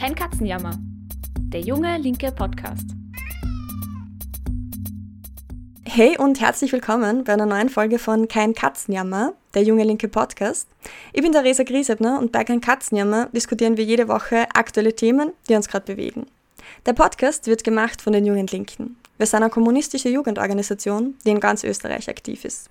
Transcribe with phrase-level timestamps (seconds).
[0.00, 0.78] Kein Katzenjammer.
[1.52, 2.86] Der junge linke Podcast.
[5.84, 10.68] Hey und herzlich willkommen bei einer neuen Folge von Kein Katzenjammer, der junge linke Podcast.
[11.12, 15.54] Ich bin Theresa Griesebner und bei Kein Katzenjammer diskutieren wir jede Woche aktuelle Themen, die
[15.54, 16.24] uns gerade bewegen.
[16.86, 18.96] Der Podcast wird gemacht von den Jungen Linken.
[19.18, 22.70] Wir sind eine kommunistische Jugendorganisation, die in ganz Österreich aktiv ist.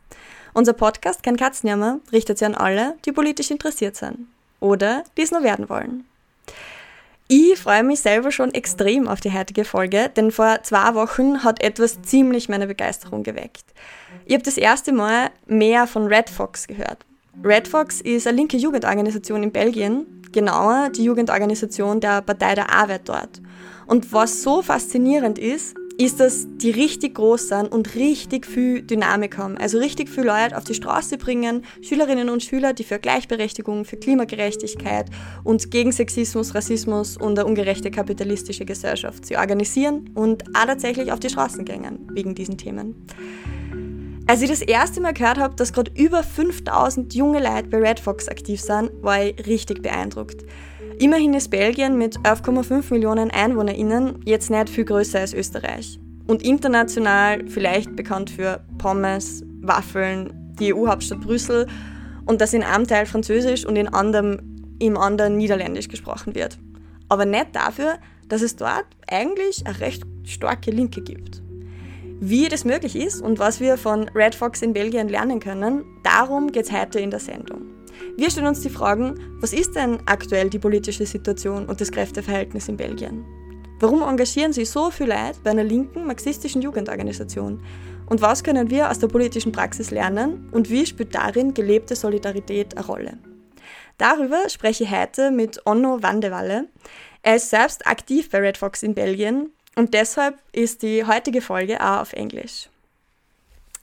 [0.55, 4.25] Unser Podcast Kein Katzenjammer richtet sich an alle, die politisch interessiert sind
[4.59, 6.05] oder die es nur werden wollen.
[7.31, 11.61] Ich freue mich selber schon extrem auf die heutige Folge, denn vor zwei Wochen hat
[11.61, 13.65] etwas ziemlich meine Begeisterung geweckt.
[14.25, 17.05] Ich habe das erste Mal mehr von Red Fox gehört.
[17.43, 23.07] Red Fox ist eine linke Jugendorganisation in Belgien, genauer die Jugendorganisation der Partei der Arbeit
[23.07, 23.39] dort.
[23.85, 29.37] Und was so faszinierend ist, ist, dass die richtig groß sind und richtig viel Dynamik
[29.37, 29.57] haben.
[29.57, 33.97] Also richtig viel Leute auf die Straße bringen, Schülerinnen und Schüler, die für Gleichberechtigung, für
[33.97, 35.07] Klimagerechtigkeit
[35.43, 41.19] und gegen Sexismus, Rassismus und eine ungerechte kapitalistische Gesellschaft sie organisieren und auch tatsächlich auf
[41.19, 42.95] die Straßen gängen wegen diesen Themen.
[44.25, 47.99] Als ich das erste Mal gehört habe, dass gerade über 5000 junge Leute bei Red
[47.99, 50.45] Fox aktiv sind, war ich richtig beeindruckt.
[51.01, 55.97] Immerhin ist Belgien mit 11,5 Millionen EinwohnerInnen jetzt nicht viel größer als Österreich.
[56.27, 61.67] Und international vielleicht bekannt für Pommes, Waffeln, die EU-Hauptstadt Brüssel
[62.25, 66.59] und dass in einem Teil Französisch und in anderem, im anderen Niederländisch gesprochen wird.
[67.07, 67.97] Aber nicht dafür,
[68.27, 71.41] dass es dort eigentlich eine recht starke Linke gibt.
[72.19, 76.51] Wie das möglich ist und was wir von Red Fox in Belgien lernen können, darum
[76.51, 77.78] geht es heute in der Sendung.
[78.17, 82.67] Wir stellen uns die Fragen, was ist denn aktuell die politische Situation und das Kräfteverhältnis
[82.67, 83.25] in Belgien?
[83.79, 87.63] Warum engagieren sich so viele Leute bei einer linken marxistischen Jugendorganisation?
[88.07, 92.75] Und was können wir aus der politischen Praxis lernen und wie spielt darin gelebte Solidarität
[92.75, 93.17] eine Rolle?
[93.97, 96.67] Darüber spreche ich heute mit Onno Wandewalle.
[97.21, 101.79] Er ist selbst aktiv bei Red Fox in Belgien und deshalb ist die heutige Folge
[101.79, 102.69] auch auf Englisch.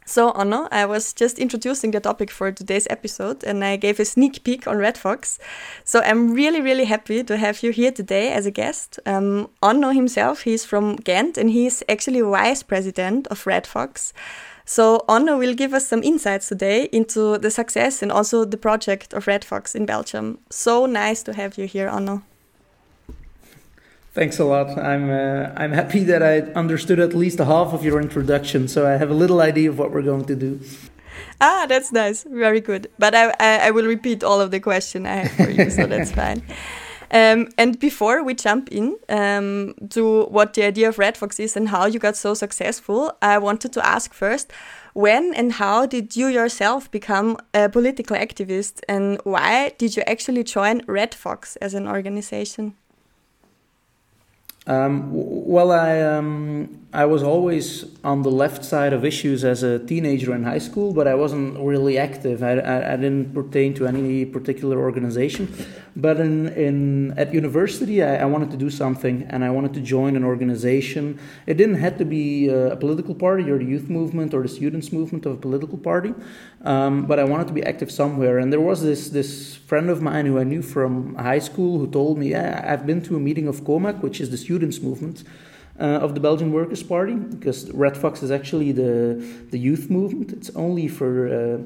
[0.09, 4.05] So, Anna, I was just introducing the topic for today's episode and I gave a
[4.05, 5.41] sneak peek on Red Fox.
[5.83, 9.01] So I'm really, really happy to have you here today as a guest.
[9.05, 14.13] Um, himself, he's from Ghent and he's actually vice president of Red Fox.
[14.65, 19.13] So Anno will give us some insights today into the success and also the project
[19.13, 20.39] of Red Fox in Belgium.
[20.51, 22.23] So nice to have you here, Anno.
[24.17, 24.79] Thanks a lot.
[24.79, 28.97] I'm uh, I'm happy that I understood at least half of your introduction, so I
[28.97, 30.59] have a little idea of what we're going to do.
[31.39, 32.25] Ah, that's nice.
[32.25, 32.89] Very good.
[32.99, 35.87] But I I, I will repeat all of the question I have for you, so
[35.93, 36.43] that's fine.
[37.11, 41.55] Um, and before we jump in um, to what the idea of Red Fox is
[41.55, 44.51] and how you got so successful, I wanted to ask first
[44.95, 50.43] when and how did you yourself become a political activist and why did you actually
[50.43, 52.75] join Red Fox as an organization?
[54.67, 59.79] Um, well, I um, I was always on the left side of issues as a
[59.79, 62.43] teenager in high school, but I wasn't really active.
[62.43, 65.55] I, I, I didn't pertain to any particular organization.
[65.95, 69.83] But in, in at university, I, I, wanted to do something, and I wanted to
[69.83, 71.19] join an organization.
[71.47, 74.49] It didn't have to be uh, a political party or the youth movement or the
[74.49, 76.15] students movement of a political party,
[76.63, 78.39] um, but I wanted to be active somewhere.
[78.39, 81.91] And there was this this friend of mine who I knew from high school who
[81.91, 85.25] told me, "Yeah, I've been to a meeting of COMAC, which is the students movement."
[85.79, 90.33] Uh, of the Belgian Workers' Party because Red Fox is actually the the youth movement.
[90.33, 91.59] It's only for uh,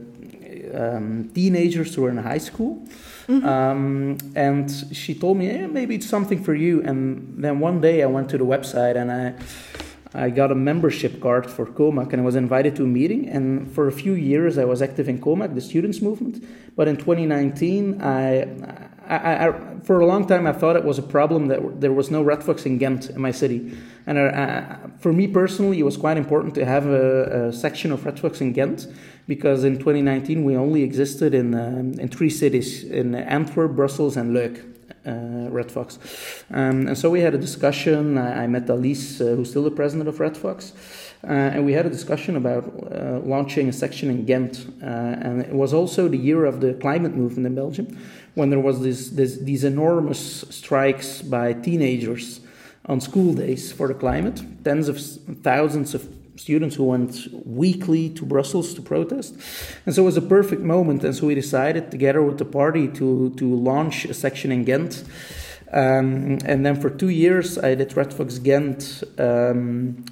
[0.74, 2.86] um, teenagers who are in high school.
[3.28, 3.46] Mm-hmm.
[3.46, 6.82] Um, and she told me, eh, maybe it's something for you.
[6.82, 9.34] And then one day I went to the website and I.
[10.12, 13.28] I got a membership card for COMAC and I was invited to a meeting.
[13.28, 16.44] And for a few years, I was active in COMAC, the students' movement.
[16.74, 21.02] But in 2019, I, I, I, for a long time, I thought it was a
[21.02, 23.76] problem that there was no Red Fox in Ghent in my city.
[24.06, 28.04] And uh, for me personally, it was quite important to have a, a, section of
[28.04, 28.86] Red Fox in Ghent
[29.26, 34.34] because in 2019 we only existed in, um, in three cities in Antwerp, Brussels, and
[34.34, 34.66] Luik.
[35.06, 35.98] Uh, Red Fox.
[36.50, 38.18] Um, and so we had a discussion.
[38.18, 40.74] I, I met Alice, uh, who's still the president of Red Fox.
[41.22, 44.66] Uh, and we had a discussion about uh, launching a section in Ghent.
[44.82, 47.98] Uh, and it was also the year of the climate movement in Belgium,
[48.34, 52.40] when there was this, this, these enormous strikes by teenagers
[52.86, 54.42] on school days for the climate.
[54.64, 54.98] Tens of
[55.42, 59.36] thousands of students who went weekly to Brussels to protest.
[59.84, 61.04] And so it was a perfect moment.
[61.04, 65.04] And so we decided, together with the party, to, to launch a section in Ghent.
[65.70, 69.04] Um, and then for two years, I did Red Fox Ghent.
[69.18, 70.06] Um,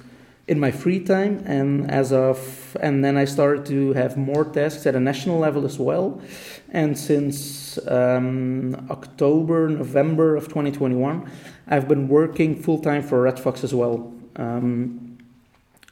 [0.49, 4.85] in my free time, and as of and then I started to have more tasks
[4.87, 6.19] at a national level as well.
[6.71, 11.29] And since um, October, November of 2021,
[11.67, 14.11] I've been working full time for Red Fox as well.
[14.35, 15.19] Um,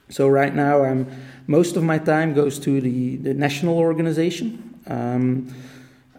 [0.08, 1.06] so right now, I'm
[1.46, 4.74] most of my time goes to the, the national organization.
[4.88, 5.54] Um,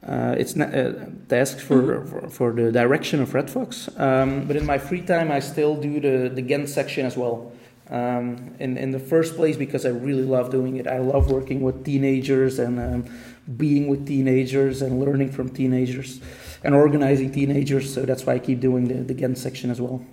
[0.08, 0.94] uh, it's not, uh,
[1.28, 2.10] tasked for, mm-hmm.
[2.10, 3.90] for, for the direction of Red Fox.
[3.98, 7.52] Um, but in my free time, I still do the the Ghent section as well.
[7.90, 10.86] Um, in in the first place, because I really love doing it.
[10.86, 13.06] I love working with teenagers and um,
[13.58, 16.22] being with teenagers and learning from teenagers
[16.64, 17.92] and organizing teenagers.
[17.94, 20.06] So that's why I keep doing the, the Ghent section as well.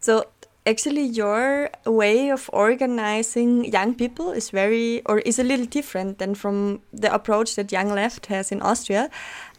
[0.00, 0.24] So
[0.66, 6.34] actually your way of organizing young people is very or is a little different than
[6.34, 9.08] from the approach that young left has in austria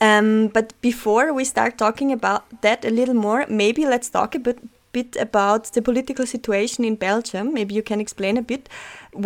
[0.01, 4.39] um, but before we start talking about that a little more maybe let's talk a
[4.39, 4.59] bit,
[4.97, 7.53] bit about the political situation in belgium.
[7.53, 8.69] Maybe you can explain a bit.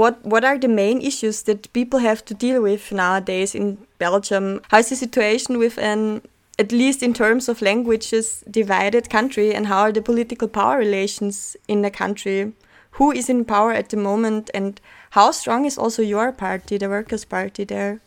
[0.02, 4.62] What what are the main issues that people have to deal with nowadays in belgium?
[4.72, 6.22] How's the situation with an
[6.60, 9.54] at least in terms of languages, divided country?
[9.56, 12.54] And how are the political power relations in the country?
[12.98, 14.52] Who is in power at the moment?
[14.54, 14.80] And
[15.12, 18.00] how strong is also your party, the Workers' Party, there?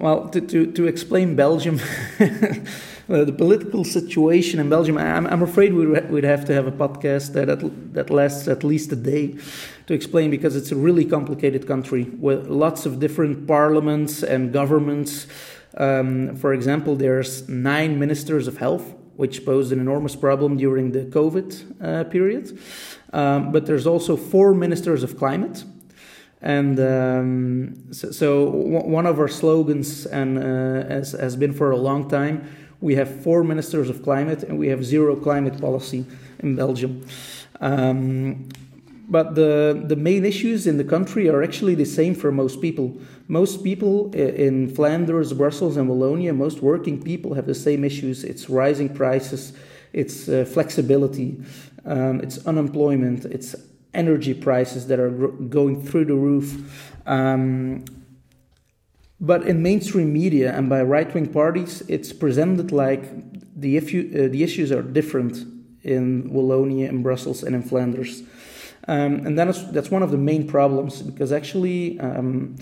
[0.00, 1.76] Well, to, to, to explain Belgium,
[3.06, 7.34] the political situation in Belgium, I'm, I'm afraid we'd, we'd have to have a podcast
[7.34, 9.36] that, that lasts at least a day
[9.86, 15.26] to explain because it's a really complicated country with lots of different parliaments and governments
[15.76, 21.04] um, for example, there's nine ministers of health, which posed an enormous problem during the
[21.04, 22.58] COVID uh, period.
[23.12, 25.64] Um, but there's also four ministers of climate.
[26.42, 31.76] And um, so, so, one of our slogans and uh, has, has been for a
[31.76, 32.48] long time,
[32.80, 36.06] we have four ministers of climate and we have zero climate policy
[36.38, 37.06] in Belgium.
[37.60, 38.48] Um,
[39.10, 42.96] but the, the main issues in the country are actually the same for most people.
[43.26, 48.22] Most people in Flanders, Brussels, and Wallonia, most working people have the same issues.
[48.22, 49.52] It's rising prices,
[49.92, 51.42] it's uh, flexibility,
[51.84, 53.56] um, it's unemployment, it's
[53.94, 56.96] energy prices that are going through the roof.
[57.06, 57.84] Um,
[59.20, 63.02] but in mainstream media and by right wing parties, it's presented like
[63.54, 65.44] the, uh, the issues are different
[65.82, 68.22] in Wallonia, in Brussels, and in Flanders.
[68.88, 72.56] Um, and that is, that's one of the main problems because actually um,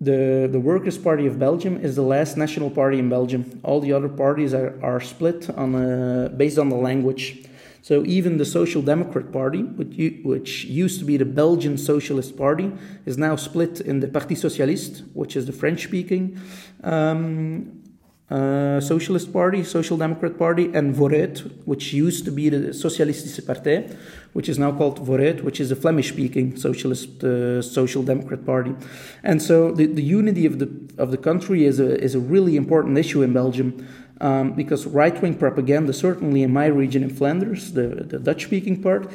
[0.00, 3.60] the, the Workers' Party of Belgium is the last national party in Belgium.
[3.62, 7.44] All the other parties are, are split on a, based on the language.
[7.82, 12.72] So even the Social Democrat Party, which, used to be the Belgian Socialist Party,
[13.06, 16.38] is now split in the Parti Socialiste, which is the French-speaking
[16.84, 17.82] um,
[18.30, 23.94] uh, Socialist Party, Social Democrat Party, and Vooruit, which used to be the Socialistische Partij,
[24.32, 28.74] which is now called Vooruit, which is a Flemish-speaking Socialist uh, Social Democrat Party.
[29.22, 32.56] And so the, the unity of the of the country is a is a really
[32.56, 33.86] important issue in Belgium.
[34.22, 39.10] Um, because right-wing propaganda, certainly in my region in Flanders, the, the Dutch-speaking part,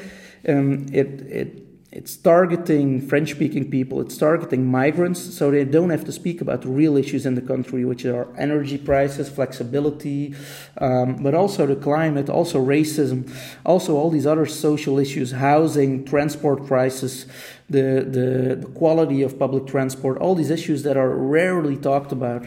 [0.50, 1.08] um, it,
[1.42, 6.42] it it's targeting French speaking people, it's targeting migrants, so they don't have to speak
[6.42, 10.36] about real issues in the country, which are energy prices, flexibility,
[10.80, 13.34] um, but also the climate, also racism,
[13.66, 17.26] also all these other social issues, housing, transport prices,
[17.70, 22.46] the, the, the quality of public transport, all these issues that are rarely talked about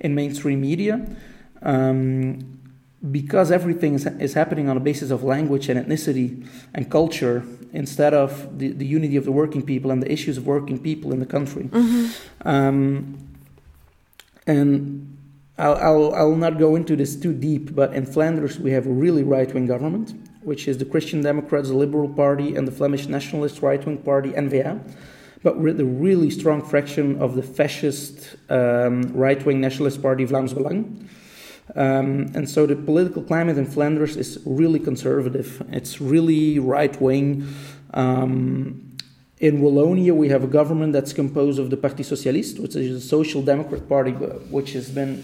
[0.00, 1.06] in mainstream media.
[1.62, 2.58] Um,
[3.12, 8.12] because everything is, is happening on a basis of language and ethnicity and culture instead
[8.12, 11.20] of the, the unity of the working people and the issues of working people in
[11.20, 11.64] the country.
[11.64, 12.48] Mm-hmm.
[12.48, 13.18] Um,
[14.46, 15.16] and
[15.58, 18.90] I'll, I'll, I'll not go into this too deep, but in Flanders we have a
[18.90, 23.06] really right wing government, which is the Christian Democrats, the Liberal Party, and the Flemish
[23.06, 24.80] Nationalist right wing party, N-VA.
[25.44, 30.52] But with a really strong fraction of the fascist um, right wing nationalist party, Vlaams
[30.52, 31.06] Belang
[31.76, 35.62] um, and so the political climate in Flanders is really conservative.
[35.70, 37.46] It's really right wing.
[37.94, 38.96] Um,
[39.38, 43.06] in Wallonia, we have a government that's composed of the Parti Socialiste, which is a
[43.06, 45.22] social democrat party, which has been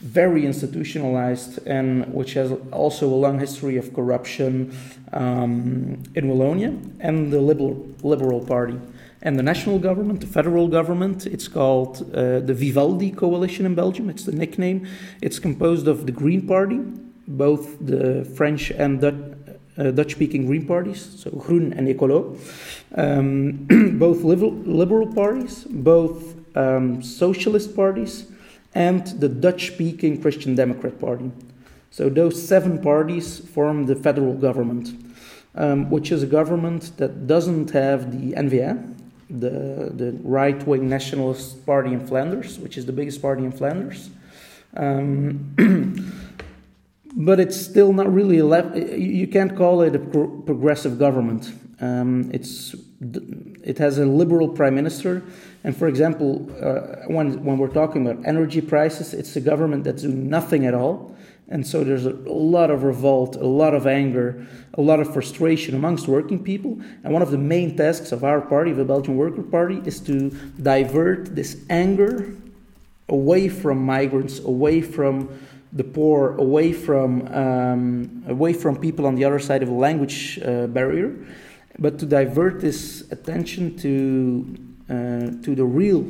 [0.00, 4.76] very institutionalized and which has also a long history of corruption
[5.12, 8.78] um, in Wallonia, and the Liberal, Liberal Party
[9.24, 11.26] and the national government, the federal government.
[11.26, 14.08] It's called uh, the Vivaldi Coalition in Belgium.
[14.10, 14.86] It's the nickname.
[15.22, 16.80] It's composed of the Green Party,
[17.26, 19.14] both the French and Dutch.
[19.76, 22.38] Uh, Dutch-speaking Green parties, so Groen and Ecolo,
[22.94, 23.66] um,
[23.98, 28.30] both liberal, liberal, parties, both um, socialist parties,
[28.76, 31.32] and the Dutch-speaking Christian Democrat Party.
[31.90, 34.94] So those seven parties form the federal government.
[35.54, 38.94] um, which is a government that doesn't have the NVA,
[39.40, 44.10] the, the right wing nationalist party in Flanders, which is the biggest party in Flanders.
[44.76, 45.54] Um,
[47.16, 48.76] but it's still not really a left.
[48.76, 51.52] You can't call it a pro- progressive government.
[51.80, 52.74] Um, it's
[53.62, 55.22] it has a liberal prime minister,
[55.64, 60.02] and for example, uh, when when we're talking about energy prices, it's a government that's
[60.02, 61.14] doing nothing at all.
[61.48, 65.74] And so there's a, lot of revolt, a lot of anger, a lot of frustration
[65.74, 66.80] amongst working people.
[67.02, 70.30] And one of the main tasks of our party, the Belgian Worker Party, is to
[70.62, 72.34] divert this anger
[73.08, 75.28] away from migrants, away from
[75.72, 80.38] the poor, away from um, away from people on the other side of the language
[80.38, 81.14] uh, barrier,
[81.78, 84.56] but to divert this attention to
[84.88, 86.06] uh, to the real,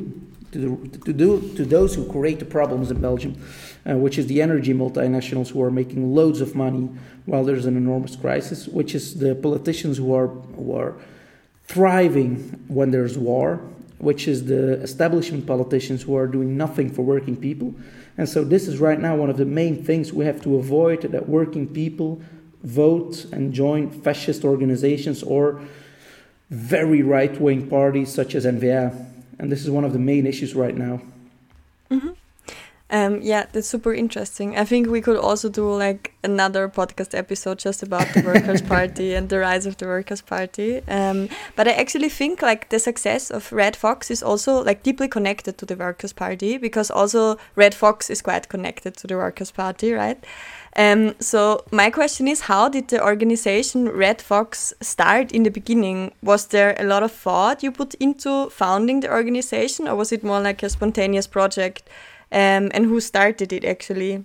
[0.55, 3.35] to the, to, do, to those who create the problems in Belgium,
[3.89, 6.89] uh, which is the energy multinationals who are making loads of money
[7.27, 10.95] while there's an enormous crisis, which is the politicians who are who are
[11.65, 13.57] thriving when there's war,
[13.99, 17.75] which is the establishment politicians who are doing nothing for working people.
[18.17, 21.03] And so, this is right now one of the main things we have to avoid
[21.03, 22.23] that working people
[22.63, 25.61] vote and join fascist organizations or
[26.49, 29.13] very right wing parties such as NVA.
[29.38, 31.00] And this is one of the main issues right now.
[31.91, 32.11] Mm-hmm.
[32.91, 34.57] Um, yeah, that's super interesting.
[34.57, 39.14] I think we could also do like another podcast episode just about the Workers' Party
[39.14, 40.81] and the rise of the Workers' Party.
[40.87, 45.09] Um, but I actually think like the success of Red Fox is also like deeply
[45.09, 49.50] connected to the Workers' Party because also Red Fox is quite connected to the Workers'
[49.50, 50.23] Party, right?
[50.76, 56.12] Um, so my question is, how did the organization Red Fox start in the beginning?
[56.21, 60.25] Was there a lot of thought you put into founding the organization, or was it
[60.25, 61.88] more like a spontaneous project?
[62.35, 64.25] um, and who started it actually,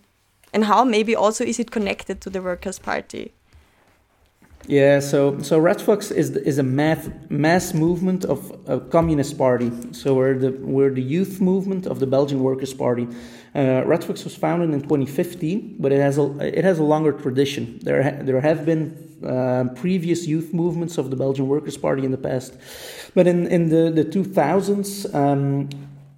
[0.52, 3.32] and how maybe also is it connected to the Workers' Party?
[4.68, 9.72] Yeah, so so Red Fox is is a mass mass movement of a communist party.
[9.92, 13.08] So we're the we're the youth movement of the Belgian Workers' Party.
[13.56, 17.12] Uh, Red Fox was founded in 2015, but it has a it has a longer
[17.12, 17.80] tradition.
[17.82, 18.84] There ha there have been
[19.26, 22.54] uh, previous youth movements of the Belgian Workers' Party in the past,
[23.16, 25.70] but in in the the 2000s um,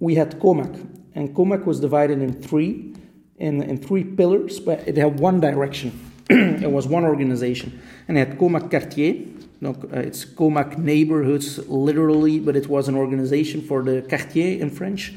[0.02, 0.74] we had COMAC,
[1.14, 2.92] and COMAC was divided in three,
[3.38, 6.12] in, in three pillars, but it had one direction.
[6.30, 9.26] it was one organization, and it had COMAC Quartier.
[9.60, 14.70] No, uh, it's COMAC neighborhoods, literally, but it was an organization for the quartier in
[14.70, 15.14] French,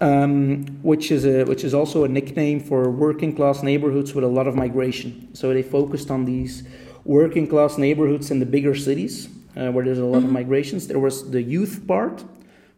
[0.00, 4.28] um, which is a, which is also a nickname for working class neighborhoods with a
[4.28, 5.34] lot of migration.
[5.34, 6.64] So they focused on these
[7.04, 10.26] working class neighborhoods in the bigger cities uh, where there's a lot mm-hmm.
[10.26, 10.86] of migrations.
[10.86, 12.24] There was the youth part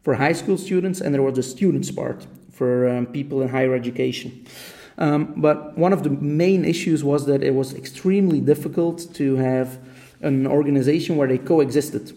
[0.03, 3.75] for high school students, and there was the students part for um, people in higher
[3.75, 4.47] education.
[4.99, 9.79] Um, but one of the main issues was that it was extremely difficult to have
[10.23, 12.13] an organization where they coexisted.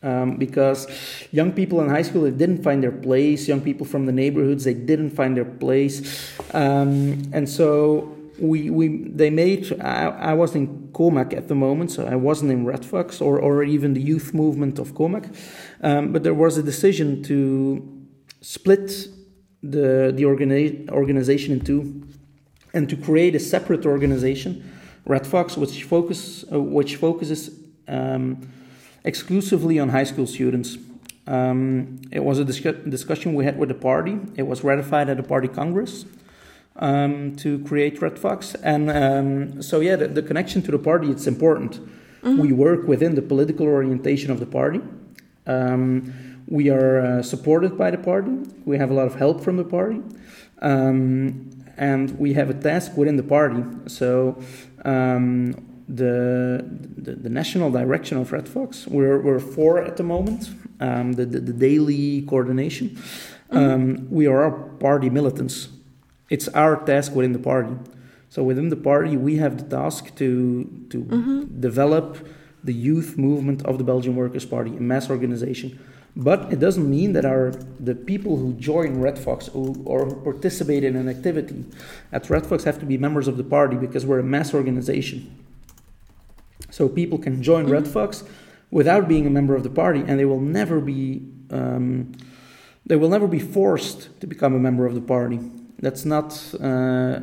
[0.00, 0.86] Um, because
[1.32, 4.62] young people in high school they didn't find their place, young people from the neighborhoods
[4.62, 9.80] they didn't find their place, um, and so we, we they made.
[9.80, 13.40] I, I was in COMAC at the moment, so I wasn't in Red Fox or
[13.40, 15.34] or even the youth movement of COMAC,
[15.82, 17.98] um, but there was a decision to
[18.40, 19.08] split
[19.62, 22.06] the, the organi- organization in two
[22.74, 24.70] and to create a separate organization,
[25.06, 27.50] Red Fox, which, focus, uh, which focuses
[27.88, 28.48] um,
[29.04, 30.76] exclusively on high school students.
[31.26, 34.18] Um, it was a discu- discussion we had with the party.
[34.36, 36.06] It was ratified at the party congress
[36.76, 38.54] um, to create Red Fox.
[38.56, 41.80] And um, so, yeah, the, the, connection to the party, it's important.
[42.22, 42.38] Mm-hmm.
[42.38, 44.80] We work within the political orientation of the party.
[45.46, 48.32] Um, we are uh, supported by the party.
[48.64, 50.02] We have a lot of help from the party.
[50.62, 53.62] Um, and we have a task within the party.
[53.86, 54.42] So
[54.84, 56.64] um, the,
[56.96, 60.50] the, the national direction of Red Fox, we're, we're four at the moment.
[60.80, 62.90] Um, the, the, the daily coordination.
[63.50, 64.14] Mm-hmm.
[64.14, 65.68] we are party militants.
[66.28, 67.74] It's our task within the party.
[68.28, 71.60] So within the party, we have the task to to mm-hmm.
[71.60, 72.28] develop
[72.62, 75.78] the youth movement of the Belgian Workers' Party, a mass organization
[76.18, 80.82] but it doesn't mean that our the people who join Red Fox who, or participate
[80.82, 81.64] in an activity
[82.10, 85.32] at Red Fox have to be members of the party because we're a mass organization.
[86.70, 87.72] So people can join mm-hmm.
[87.72, 88.24] Red Fox
[88.70, 92.12] without being a member of the party, and they will never be um,
[92.86, 95.40] they will never be forced to become a member of the party.
[95.78, 97.20] That's not uh,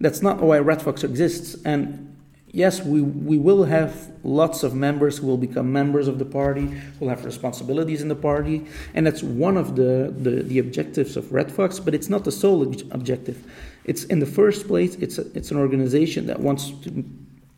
[0.00, 1.56] that's not why Red Fox exists.
[1.64, 2.16] And
[2.50, 6.80] yes, we, we will have lots of members who will become members of the party,
[7.00, 11.32] will have responsibilities in the party, and that's one of the, the, the objectives of
[11.32, 13.50] Red Fox, but it's not the sole objective.
[13.84, 17.04] It's in the first place, it's, a, it's an organization that wants to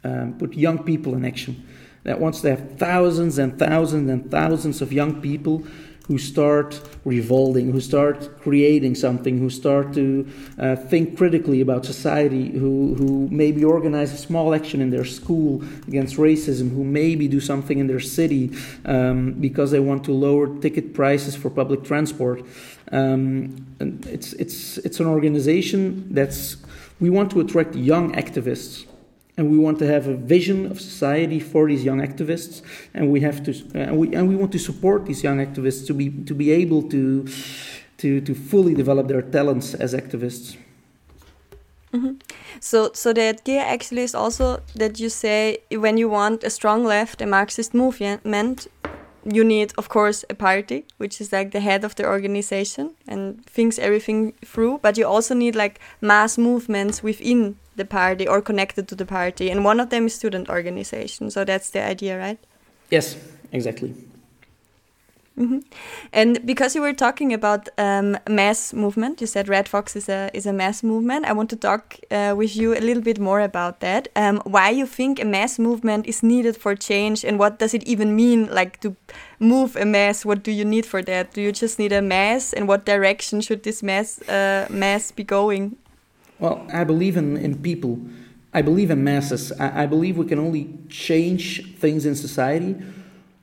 [0.04, 1.66] um, put young people in action.
[2.04, 5.64] that wants to have thousands and thousands and thousands of young people
[6.10, 10.26] who start revolting, who start creating something, who start to
[10.58, 15.62] uh, think critically about society, who, who maybe organize a small action in their school
[15.86, 18.50] against racism, who maybe do something in their city
[18.86, 22.44] um, because they want to lower ticket prices for public transport.
[22.90, 26.56] Um, it's, it's, it's an organization that's,
[26.98, 28.84] we want to attract young activists
[29.36, 32.62] and we want to have a vision of society for these young activists,
[32.94, 35.94] and we have to, and we, and we want to support these young activists to
[35.94, 37.26] be to be able to
[37.98, 40.56] to to fully develop their talents as activists.
[41.92, 42.18] Mm-hmm.
[42.60, 46.84] So, so the idea actually is also that you say when you want a strong
[46.84, 48.68] left, a Marxist movement,
[49.24, 53.44] you need, of course, a party, which is like the head of the organization and
[53.44, 54.78] thinks everything through.
[54.82, 59.50] But you also need like mass movements within the party or connected to the party.
[59.50, 61.30] And one of them is student organization.
[61.30, 62.38] So that's the idea, right?
[62.90, 63.16] Yes,
[63.52, 63.94] exactly.
[65.40, 65.62] Mm -hmm.
[66.12, 70.28] And because you were talking about um, mass movement, you said Red Fox is a
[70.32, 71.26] is a mass movement.
[71.26, 74.08] I want to talk uh, with you a little bit more about that.
[74.14, 77.82] Um, why you think a mass movement is needed for change, and what does it
[77.86, 78.88] even mean, like to
[79.38, 80.24] move a mass?
[80.24, 81.34] What do you need for that?
[81.34, 85.24] Do you just need a mass, and what direction should this mass uh, mass be
[85.24, 85.76] going?
[86.40, 88.00] Well, I believe in, in people.
[88.52, 89.52] I believe in masses.
[89.52, 92.76] I, I believe we can only change things in society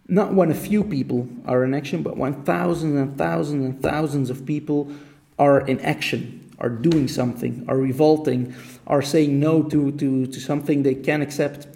[0.08, 4.30] not when a few people are in action, but when thousands and thousands and thousands
[4.30, 4.92] of people
[5.38, 8.56] are in action, are doing something, are revolting,
[8.88, 11.68] are saying no to, to, to something they can't accept.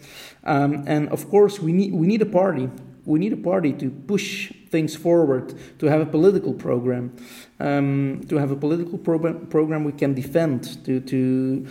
[0.43, 2.69] Um, and of course, we need, we need a party.
[3.05, 7.15] We need a party to push things forward, to have a political program,
[7.59, 11.67] um, to have a political program, program we can defend, to, to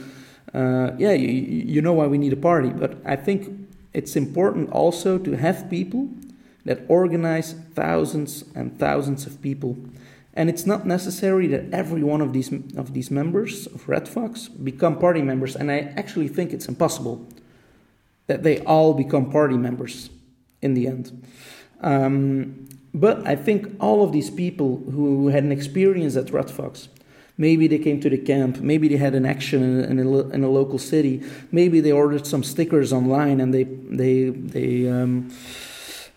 [0.55, 2.71] uh, yeah, you, you know why we need a party.
[2.71, 6.09] But I think it's important also to have people
[6.65, 9.77] that organize thousands and thousands of people.
[10.35, 14.49] And it's not necessary that every one of these, of these members of Red Fox
[14.49, 15.57] become party members.
[15.57, 17.27] And I actually think it's impossible
[18.27, 20.11] that they all become party members
[20.63, 21.27] in the end.
[21.81, 26.89] Um, but I think all of these people who had an experience at Red Fox,
[27.39, 30.45] maybe they came to the camp, maybe they had an action in, in, a, in
[30.45, 31.23] a, local city,
[31.53, 35.31] maybe they ordered some stickers online and they, they, they, um,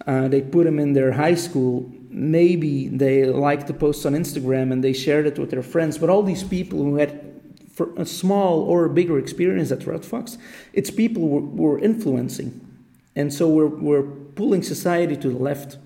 [0.05, 1.89] uh, they put them in their high school.
[2.09, 5.97] Maybe they liked the posts on Instagram and they shared it with their friends.
[5.97, 7.33] But all these people who had
[7.73, 10.37] for a small or a bigger experience at Red Fox,
[10.73, 12.61] it's people we're, we're influencing.
[13.15, 15.77] And so we're, we're pulling society to the left.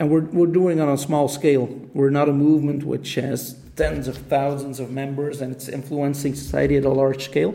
[0.00, 1.66] And we're, we're doing it on a small scale.
[1.92, 6.78] We're not a movement which has tens of thousands of members and it's influencing society
[6.78, 7.54] at a large scale.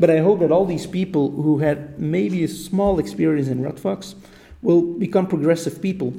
[0.00, 3.78] But I hope that all these people who had maybe a small experience in Red
[3.78, 4.14] Fox
[4.62, 6.14] will become progressive people.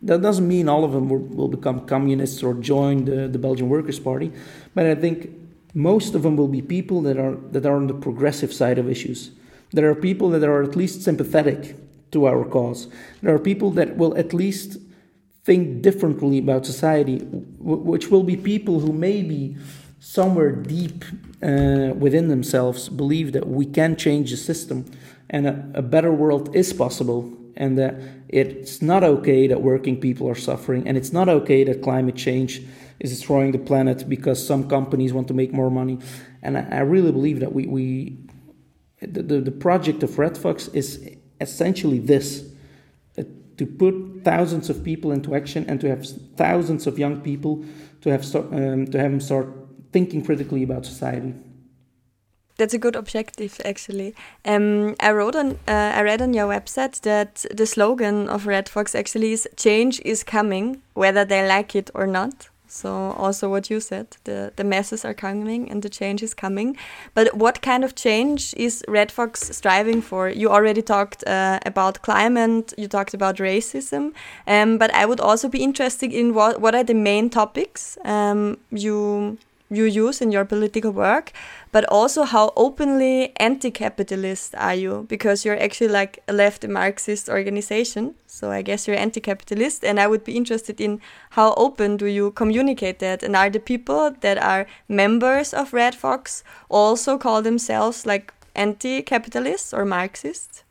[0.00, 3.68] That doesn't mean all of them will, will become communists or join the, the Belgian
[3.68, 4.32] Workers' Party,
[4.74, 5.30] but I think
[5.74, 8.88] most of them will be people that are, that are on the progressive side of
[8.88, 9.32] issues.
[9.72, 11.76] There are people that are at least sympathetic
[12.12, 12.88] to our cause.
[13.20, 14.78] There are people that will at least
[15.48, 17.16] think differently about society,
[17.58, 19.56] which will be people who maybe
[19.98, 21.04] somewhere deep
[21.42, 24.84] uh, within themselves believe that we can change the system
[25.30, 27.20] and a, a better world is possible
[27.56, 27.94] and that
[28.28, 32.62] it's not okay that working people are suffering, and it's not okay that climate change
[33.00, 35.98] is destroying the planet because some companies want to make more money.
[36.42, 38.18] And I, I really believe that we, we
[39.00, 42.47] the, the, the project of Red Fox is essentially this
[43.58, 43.94] to put
[44.24, 47.64] thousands of people into action and to have thousands of young people
[48.00, 49.48] to have, um, to have them start
[49.92, 51.34] thinking critically about society
[52.58, 54.14] that's a good objective actually.
[54.44, 58.68] Um, I wrote on, uh, I read on your website that the slogan of Red
[58.68, 63.70] Fox actually is "Change is coming, whether they like it or not." So also what
[63.70, 66.76] you said, the the masses are coming and the change is coming.
[67.14, 70.28] But what kind of change is Red Fox striving for?
[70.28, 72.74] You already talked uh, about climate.
[72.76, 74.12] You talked about racism.
[74.46, 78.58] Um, but I would also be interested in what what are the main topics um,
[78.70, 79.38] you
[79.70, 81.32] you use in your political work,
[81.72, 85.04] but also how openly anti-capitalist are you?
[85.08, 90.06] Because you're actually like a left Marxist organization, so I guess you're anti-capitalist, and I
[90.06, 91.00] would be interested in
[91.30, 95.94] how open do you communicate that, and are the people that are members of Red
[95.94, 100.64] Fox also call themselves like anti-capitalists or Marxists?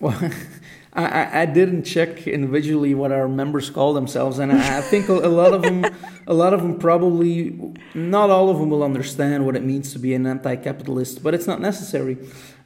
[0.00, 0.30] Well,
[0.96, 5.28] I, I didn't check individually what our members call themselves, and I, think a, a
[5.28, 5.84] lot of them,
[6.26, 9.98] a lot of them probably, not all of them will understand what it means to
[9.98, 12.16] be an anti-capitalist, but it's not necessary.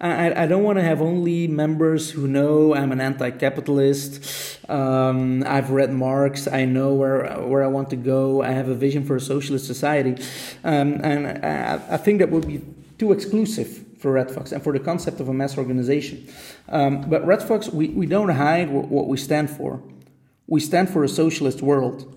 [0.00, 4.70] I, I don't want to have only members who know I'm an anti-capitalist.
[4.70, 6.46] Um, I've read Marx.
[6.46, 8.42] I know where where I want to go.
[8.42, 10.22] I have a vision for a socialist society,
[10.62, 12.62] um, and I, I think that would be
[12.96, 16.26] too exclusive for Red Fox and for the concept of a mass organization.
[16.68, 19.82] Um, but Red Fox, we, we don't hide what, what, we stand for.
[20.46, 22.16] We stand for a socialist world.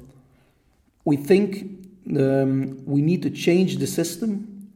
[1.03, 1.85] We think
[2.17, 4.71] um, we need to change the system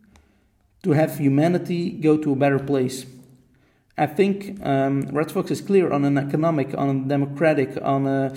[0.83, 3.05] to have humanity go to a better place.
[3.97, 8.35] I think um, Red Fox is clear on an economic, on a democratic, on a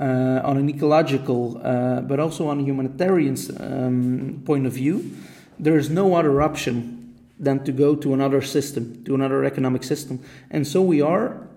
[0.00, 5.16] uh, on an ecological, uh, but also on a humanitarian um, point of view.
[5.58, 7.05] There is no other option
[7.38, 10.22] than to go to another system, to another economic system.
[10.50, 11.48] And so we are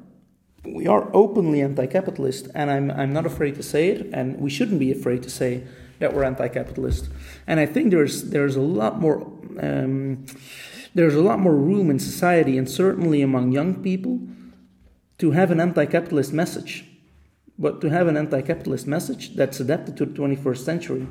[0.66, 4.80] we are openly anti-capitalist, and I'm I'm not afraid to say it, and we shouldn't
[4.80, 5.64] be afraid to say
[6.00, 7.10] that we're anti-capitalist.
[7.48, 9.22] And I think there's there's a lot more
[9.62, 10.26] um,
[10.94, 14.20] there's a lot more room in society, and certainly among young people,
[15.20, 16.86] to have an anti-capitalist message,
[17.58, 21.08] but to have an anti-capitalist message that's adapted to the 21st century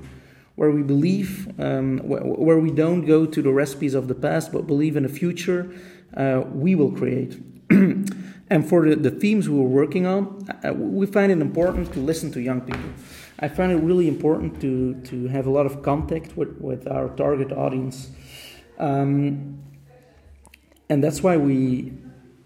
[0.59, 4.67] where we believe, um, where we don't go to the recipes of the past, but
[4.67, 5.73] believe in a future
[6.17, 7.41] uh, we will create.
[7.71, 12.01] and for the, the themes we were working on, uh, we find it important to
[12.01, 12.91] listen to young people.
[13.39, 17.11] I find it really important to, to have a lot of contact with, with our
[17.11, 18.11] target audience.
[18.81, 19.63] Um,
[20.91, 21.93] and that's why we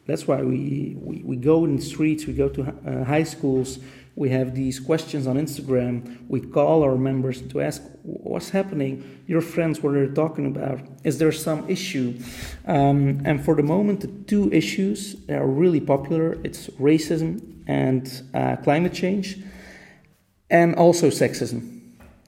[0.05, 3.79] that's why we, we, we go in the streets, we go to uh, high schools,
[4.15, 6.29] we have these questions on Instagram.
[6.29, 9.23] We call our members to ask what's happening.
[9.27, 10.81] Your friends, what are they talking about?
[11.03, 12.19] Is there some issue?
[12.67, 18.23] Um, and for the moment, the two issues that are really popular it's racism and
[18.35, 19.39] uh, climate change,
[20.51, 21.81] and also sexism.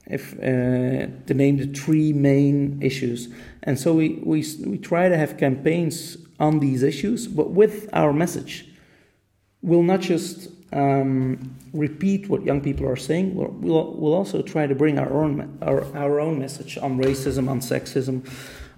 [0.07, 3.27] If uh, to name the three main issues,
[3.63, 8.13] and so we, we we try to have campaigns on these issues, but with our
[8.13, 8.71] message.
[9.61, 13.35] We'll not just um, repeat what young people are saying.
[13.35, 17.49] We'll, we'll, we'll, also try to bring our own, our, our own message on racism,
[17.49, 18.27] on sexism,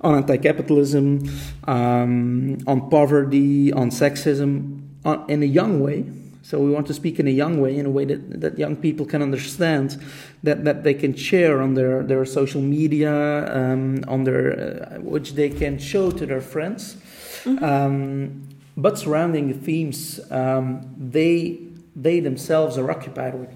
[0.01, 1.29] on anti capitalism,
[1.65, 6.05] um, on poverty, on sexism, on, in a young way.
[6.43, 8.77] So we want to speak in a young way, in a way that, that young
[8.77, 10.01] people can understand,
[10.43, 15.33] that, that they can share on their, their social media, um, on their, uh, which
[15.33, 16.95] they can show to their friends.
[17.43, 17.63] Mm-hmm.
[17.63, 18.47] Um,
[18.77, 21.66] but surrounding the themes, um, they
[21.97, 23.53] they themselves are occupied with.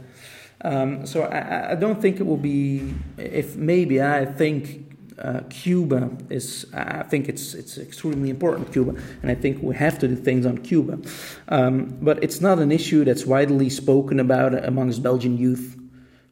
[0.63, 2.93] Um, so I, I, don't think it will be.
[3.17, 6.65] If maybe I think uh, Cuba is.
[6.73, 10.45] I think it's it's extremely important Cuba, and I think we have to do things
[10.45, 10.99] on Cuba.
[11.47, 15.80] Um, but it's not an issue that's widely spoken about amongst Belgian youth.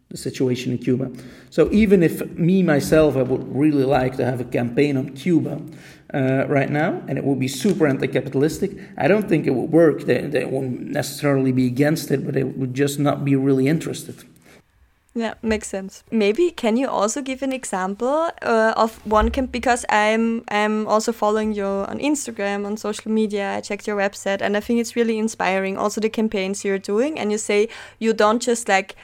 [0.10, 1.12] The situation in Cuba.
[1.52, 5.62] So even if me myself, I would really like to have a campaign on Cuba,
[6.14, 8.72] uh, right now, and it would be super anti-capitalistic.
[8.98, 10.06] I don't think it would work.
[10.06, 14.24] They, they won't necessarily be against it, but they would just not be really interested.
[15.16, 16.04] Yeah, makes sense.
[16.12, 21.12] Maybe can you also give an example uh, of one camp because I'm I'm also
[21.12, 23.56] following you on Instagram on social media.
[23.58, 25.78] I checked your website and I think it's really inspiring.
[25.78, 28.96] Also the campaigns you're doing, and you say you don't just like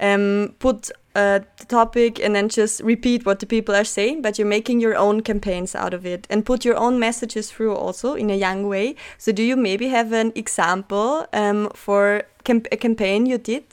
[0.00, 4.38] um, put uh, the topic and then just repeat what the people are saying, but
[4.38, 8.14] you're making your own campaigns out of it and put your own messages through also
[8.14, 8.96] in a young way.
[9.18, 13.64] So, do you maybe have an example um, for a campaign you did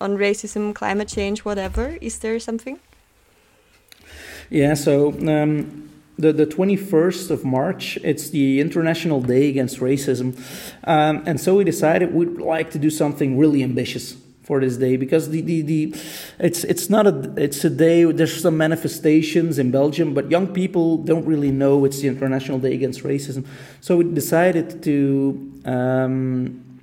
[0.00, 1.96] on racism, climate change, whatever?
[2.00, 2.78] Is there something?
[4.50, 10.38] Yeah, so um, the, the 21st of March, it's the International Day Against Racism.
[10.84, 14.96] Um, and so we decided we'd like to do something really ambitious for this day
[14.96, 15.96] because the, the, the
[16.40, 20.98] it's it's not a it's a day there's some manifestations in Belgium but young people
[20.98, 23.46] don't really know it's the International Day Against Racism.
[23.80, 26.80] So we decided to um,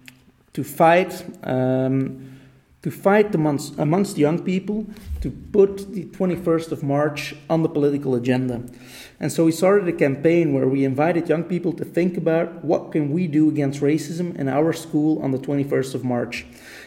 [0.54, 2.39] to fight um,
[2.82, 4.86] to fight amongst, amongst young people
[5.22, 8.64] to put the 21st of March on the political agenda.
[9.20, 12.94] And so we started a campaign where we invited young people to think about what
[12.94, 16.46] can we do against racism in our school on the 21st of March.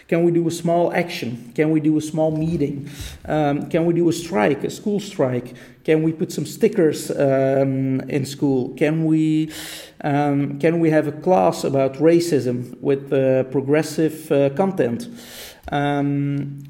[0.08, 1.52] Can we do a small action?
[1.54, 2.88] Can we do a small meeting?
[3.26, 5.54] Um, can we do a strike, a school strike?
[5.84, 8.74] Can we put some stickers um, in school?
[8.76, 9.52] Can we
[10.04, 15.08] um, can we have a class about racism with uh, progressive uh, content?
[15.72, 16.62] Um,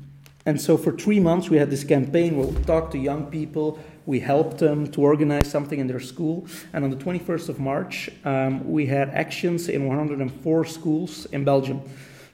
[0.46, 3.78] and so for three months we had this campaign where we talked to young people,
[4.04, 6.46] We helped them to organize something in their school.
[6.72, 11.82] And on the 21st of March, um, we had actions in 104 schools in Belgium.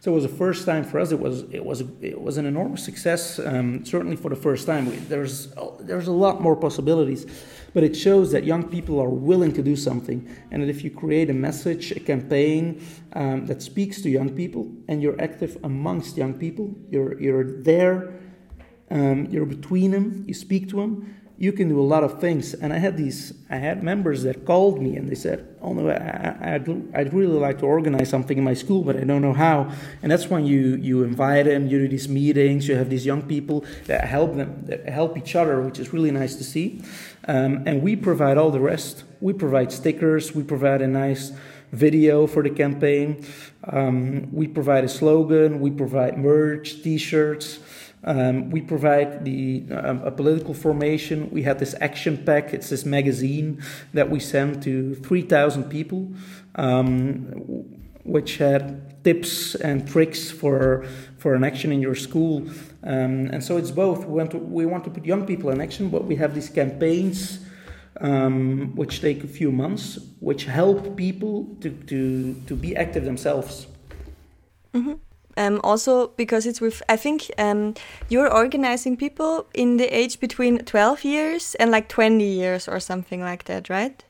[0.00, 1.12] So it was the first time for us.
[1.12, 3.38] It was it was it was an enormous success.
[3.38, 5.48] Um, certainly for the first time, we, there's
[5.80, 7.26] there's a lot more possibilities,
[7.74, 10.90] but it shows that young people are willing to do something, and that if you
[10.90, 12.80] create a message, a campaign
[13.12, 18.14] um, that speaks to young people, and you're active amongst young people, you're you're there,
[18.90, 22.52] um, you're between them, you speak to them you can do a lot of things.
[22.52, 25.88] And I had these, I had members that called me and they said, "Oh no,
[25.88, 29.32] I, I'd, I'd really like to organize something in my school, but I don't know
[29.32, 29.70] how."
[30.02, 33.22] And that's when you you invite them, you do these meetings, you have these young
[33.22, 36.82] people that help them, that help each other, which is really nice to see.
[37.28, 39.04] Um, and we provide all the rest.
[39.20, 40.34] We provide stickers.
[40.34, 41.30] We provide a nice
[41.70, 43.24] video for the campaign.
[43.64, 45.60] Um, we provide a slogan.
[45.60, 47.60] We provide merch, T-shirts.
[48.08, 51.28] Um, we provide the um, a political formation.
[51.30, 52.54] We had this action pack.
[52.54, 56.14] It's this magazine that we sent to 3,000 people,
[56.54, 57.66] um,
[58.04, 60.86] which had tips and tricks for
[61.18, 62.48] for an action in your school.
[62.82, 64.06] Um, and so it's both.
[64.06, 66.48] We want to we want to put young people in action, but we have these
[66.48, 67.40] campaigns.
[68.00, 73.66] Um, which take a few months, which help people to, to, to be active themselves.
[74.72, 74.92] Mm-hmm.
[75.38, 77.74] Um, also because it's with I think um,
[78.08, 83.20] you're organizing people in the age between 12 years and like 20 years or something
[83.20, 84.04] like that, right?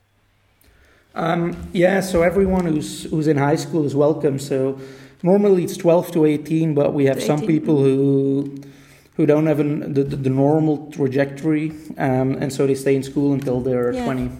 [1.13, 4.39] Um, yeah, so everyone who's who's in high school is welcome.
[4.39, 4.79] So
[5.21, 8.55] normally it's 12 to 18, but we have some people who
[9.15, 13.33] who don't have an, the, the normal trajectory, um, and so they stay in school
[13.33, 14.05] until they're yeah.
[14.05, 14.31] 20.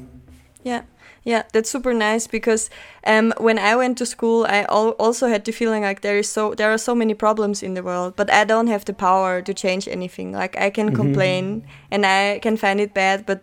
[0.63, 0.83] Yeah.
[1.23, 2.69] Yeah, that's super nice because
[3.05, 6.29] um, when I went to school, I al also had the feeling like there is
[6.29, 9.41] so there are so many problems in the world, but I don't have the power
[9.41, 10.31] to change anything.
[10.31, 11.01] Like I can mm -hmm.
[11.01, 13.39] complain and I can find it bad, but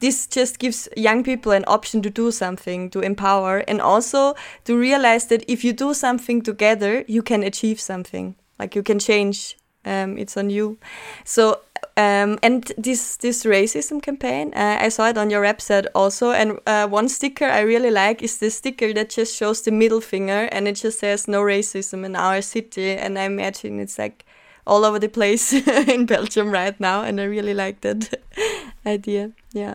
[0.00, 4.76] this just gives young people an option to do something, to empower, and also to
[4.76, 8.34] realize that if you do something together, you can achieve something.
[8.58, 9.56] Like you can change.
[9.84, 10.78] Um, it's on you.
[11.24, 11.60] So
[11.96, 16.30] um, and this this racism campaign, uh, I saw it on your website also.
[16.30, 20.00] And uh, one sticker I really like is the sticker that just shows the middle
[20.00, 24.24] finger, and it just says "No racism in our city." And I imagine it's like
[24.66, 25.52] all over the place
[25.88, 28.20] in Belgium right now, and I really like that
[28.86, 29.32] idea.
[29.52, 29.74] Yeah.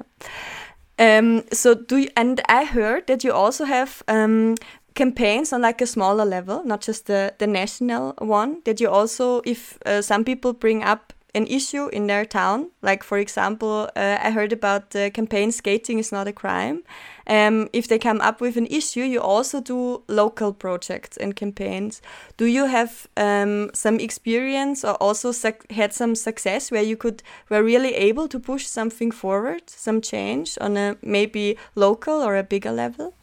[0.97, 4.56] Um, so do you, and I heard that you also have um,
[4.93, 8.62] campaigns on like a smaller level, not just the the national one.
[8.63, 12.71] That you also, if uh, some people bring up an issue in their town.
[12.81, 16.83] Like, for example, uh, I heard about the campaign Skating is Not a Crime.
[17.27, 22.01] Um, if they come up with an issue, you also do local projects and campaigns.
[22.37, 25.33] Do you have um, some experience or also
[25.69, 30.57] had some success where you could were really able to push something forward, some change
[30.61, 33.13] on a maybe local or a bigger level?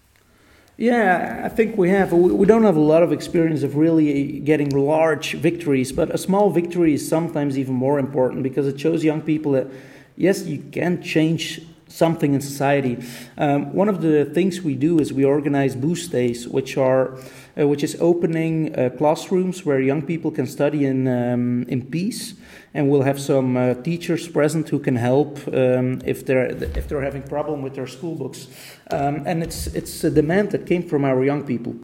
[0.79, 2.13] Yeah, I think we have.
[2.13, 6.51] We don't have a lot of experience of really getting large victories, but a small
[6.51, 9.67] victory is sometimes even more important because it shows young people that
[10.17, 13.05] yes, you can change something in society.
[13.37, 17.19] Um, one of the things we do is we organize boost days, which are
[17.61, 22.35] uh, which is opening uh, classrooms where young people can study in um, in peace
[22.75, 27.03] and we'll have some uh, teachers present who can help um, if they're if they're
[27.03, 28.49] having problem with their school books.
[28.91, 31.75] Um, and it's it's a demand that came from our young people.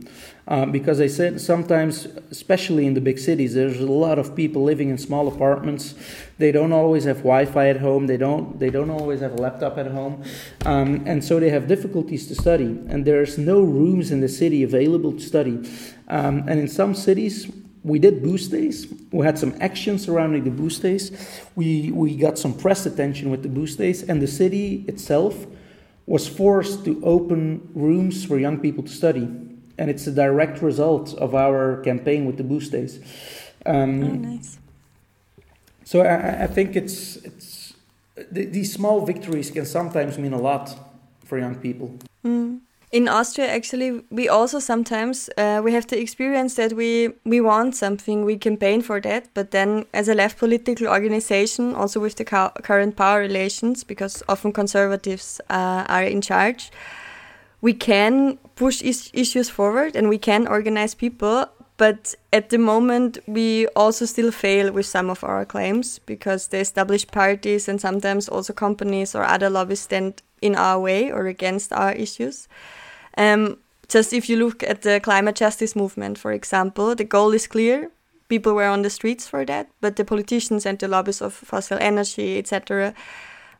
[0.50, 4.62] Um, because I said sometimes, especially in the big cities, there's a lot of people
[4.62, 5.94] living in small apartments.
[6.38, 8.06] They don't always have Wi-Fi at home.
[8.06, 8.58] They don't.
[8.58, 10.22] They don't always have a laptop at home,
[10.64, 12.78] um, and so they have difficulties to study.
[12.88, 15.68] And there's no rooms in the city available to study.
[16.08, 18.92] Um, and in some cities, we did boost days.
[19.12, 21.12] We had some action surrounding the boost days.
[21.54, 25.46] We, we got some press attention with the boost days, and the city itself
[26.06, 29.28] was forced to open rooms for young people to study.
[29.78, 32.98] And it's a direct result of our campaign with the boost days.
[33.64, 34.58] Um, oh, nice.
[35.84, 37.74] So I, I think it's, it's
[38.34, 40.74] th- these small victories can sometimes mean a lot
[41.24, 41.98] for young people.
[42.24, 42.60] Mm
[42.90, 47.76] in Austria, actually, we also sometimes uh, we have the experience that we we want
[47.76, 52.24] something, we campaign for that, but then as a left political organization, also with the
[52.24, 56.70] current power relations, because often conservatives uh, are in charge,
[57.60, 61.46] we can push is issues forward and we can organize people.
[61.76, 66.58] But at the moment, we also still fail with some of our claims because the
[66.58, 71.72] established parties and sometimes also companies or other lobbies stand in our way or against
[71.72, 72.48] our issues.
[73.18, 77.46] Um, just if you look at the climate justice movement, for example, the goal is
[77.46, 77.90] clear.
[78.28, 81.78] People were on the streets for that, but the politicians and the lobbies of fossil
[81.80, 82.94] energy, etc.,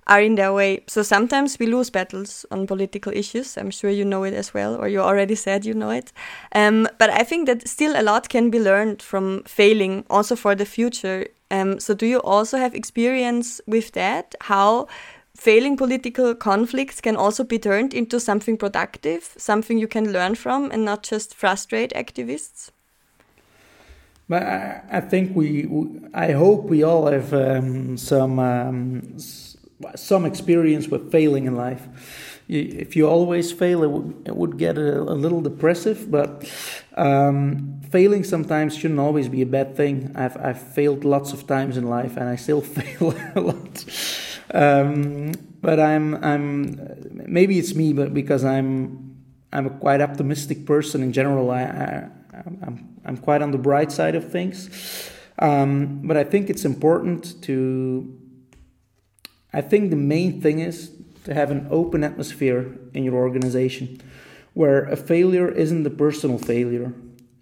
[0.07, 0.83] are in their way.
[0.87, 3.57] So sometimes we lose battles on political issues.
[3.59, 6.13] I'm sure you know it as well, or you already said you know it.
[6.55, 10.55] Um, but I think that still a lot can be learned from failing, also for
[10.55, 11.27] the future.
[11.51, 14.35] Um, so do you also have experience with that?
[14.41, 14.89] How
[15.39, 20.71] failing political conflicts can also be turned into something productive, something you can learn from,
[20.71, 22.71] and not just frustrate activists?
[24.29, 29.17] But I, I think we, we, I hope we all have um, some um,
[29.95, 31.87] some experience with failing in life.
[32.49, 36.11] If you always fail, it would, it would get a, a little depressive.
[36.11, 36.51] But
[36.97, 40.13] um, failing sometimes shouldn't always be a bad thing.
[40.17, 43.85] I've I've failed lots of times in life, and I still fail a lot.
[44.53, 46.79] Um, but I'm I'm
[47.11, 49.17] maybe it's me, but because I'm
[49.53, 51.51] I'm a quite optimistic person in general.
[51.51, 52.09] I, I
[52.63, 55.11] I'm I'm quite on the bright side of things.
[55.39, 58.15] Um, but I think it's important to.
[59.53, 60.93] I think the main thing is
[61.25, 64.01] to have an open atmosphere in your organization
[64.55, 66.93] where a failure isn't a personal failure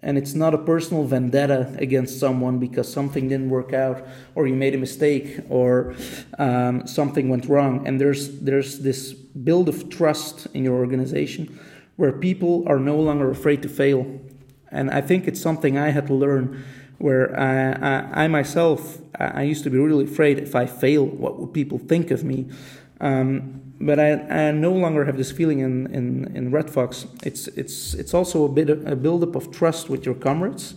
[0.07, 4.55] and it's not a personal vendetta against someone because something didn't work out or you
[4.55, 5.93] made a mistake or
[6.39, 11.59] um, something went wrong and there's there's this build of trust in your organization
[11.97, 14.01] where people are no longer afraid to fail
[14.71, 16.63] and i think it's something i had to learn
[16.99, 21.39] where I, I, I myself I used to be really afraid if I fail, what
[21.39, 22.49] would people think of me?
[22.99, 27.05] Um, but I, I no longer have this feeling in, in, in Red Fox.
[27.23, 30.75] It's, it's, it's also a bit of a buildup of trust with your comrades,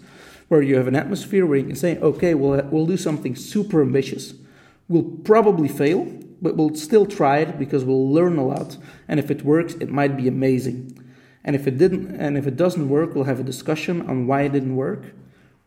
[0.48, 3.80] where you have an atmosphere where you can say, okay, we'll, we'll do something super
[3.80, 4.34] ambitious.
[4.88, 6.04] We'll probably fail,
[6.42, 8.76] but we'll still try it because we'll learn a lot.
[9.08, 10.96] And if it works, it might be amazing.
[11.44, 14.42] And if it didn't, and if it doesn't work, we'll have a discussion on why
[14.42, 15.04] it didn't work,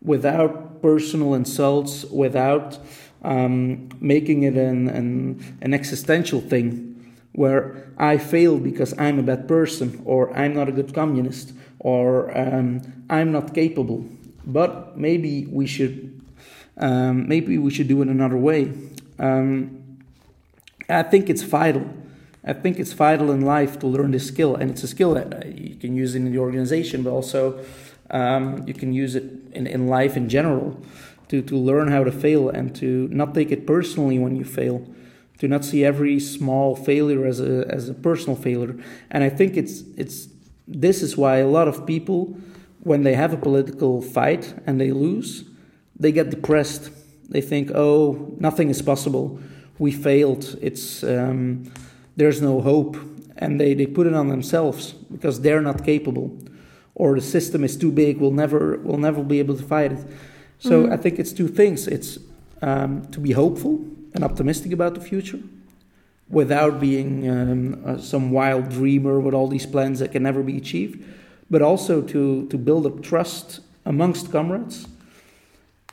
[0.02, 2.78] without personal insults, without
[3.24, 6.90] um, making it an, an, an existential thing
[7.34, 12.36] where I fail because I'm a bad person, or I'm not a good communist, or
[12.38, 14.06] um, I'm not capable.
[14.46, 16.22] But maybe we should,
[16.78, 18.72] um, maybe we should do it another way.
[19.18, 20.00] Um,
[20.90, 21.88] I think it's vital.
[22.46, 25.34] I think it's vital in life to learn this skill, and it's a skill that
[25.34, 27.64] uh, you can use in the organization, but also
[28.12, 30.78] um, you can use it in, in life in general
[31.34, 34.88] to, to learn how to fail and to not take it personally when you fail
[35.40, 38.76] to not see every small failure as a as a personal failure.
[39.10, 40.28] And I think it's it's
[40.68, 42.38] this is why a lot of people,
[42.84, 45.44] when they have a political fight and they lose,
[46.00, 46.92] they get depressed.
[47.30, 49.40] They think, oh, nothing is possible.
[49.80, 50.58] We failed.
[50.62, 51.72] It's um,
[52.16, 52.96] there's no hope,
[53.38, 56.38] and they, they put it on themselves because they're not capable,
[56.94, 58.22] or the system is too big.
[58.22, 60.06] We'll never we'll never be able to fight it.
[60.64, 60.94] So mm-hmm.
[60.94, 61.88] I think it's two things.
[61.90, 62.18] It's
[62.62, 65.40] um, to be hopeful and optimistic about the future
[66.30, 70.56] without being um, uh, some wild dreamer with all these plans that can never be
[70.56, 71.04] achieved,
[71.50, 74.88] but also to, to build up trust amongst comrades,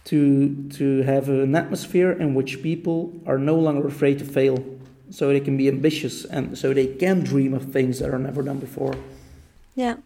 [0.04, 4.64] to, to have an atmosphere in which people are no longer afraid to fail,
[5.10, 8.40] so they can be ambitious and so they can dream of things that are never
[8.40, 8.94] done before.
[9.74, 9.96] Yeah.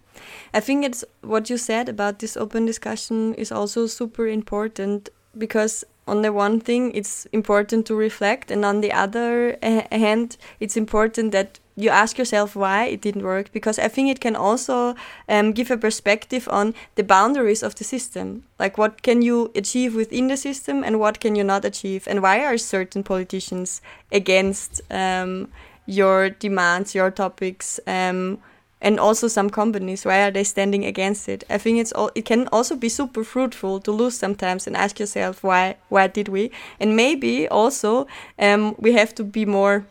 [0.53, 5.85] I think it's what you said about this open discussion is also super important because
[6.07, 10.77] on the one thing it's important to reflect and on the other uh, hand it's
[10.77, 14.95] important that you ask yourself why it didn't work because i think it can also
[15.29, 18.45] um, give a perspective on the boundaries of the system.
[18.59, 22.07] Like what can you achieve within the system and what can you not achieve?
[22.09, 23.81] And why are certain politicians
[24.13, 25.49] against um,
[25.87, 28.39] your demands your topics um,
[28.85, 31.45] and also some companies why are they standing against it?
[31.51, 35.01] I think it's all it can also be super fruitful to lose sometimes and ask
[35.01, 36.51] yourself why why did we?
[36.79, 38.07] And maybe also
[38.39, 39.85] um, we have to be more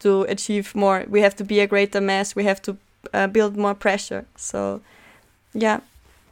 [0.00, 1.04] to achieve more.
[1.08, 2.36] We have to be a greater mass.
[2.36, 2.76] We have to
[3.12, 4.26] uh, build more pressure.
[4.36, 4.80] So
[5.54, 5.80] yeah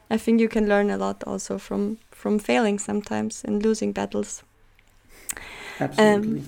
[0.09, 4.43] i think you can learn a lot also from from failing sometimes and losing battles.
[5.79, 6.39] Absolutely.
[6.39, 6.45] Um,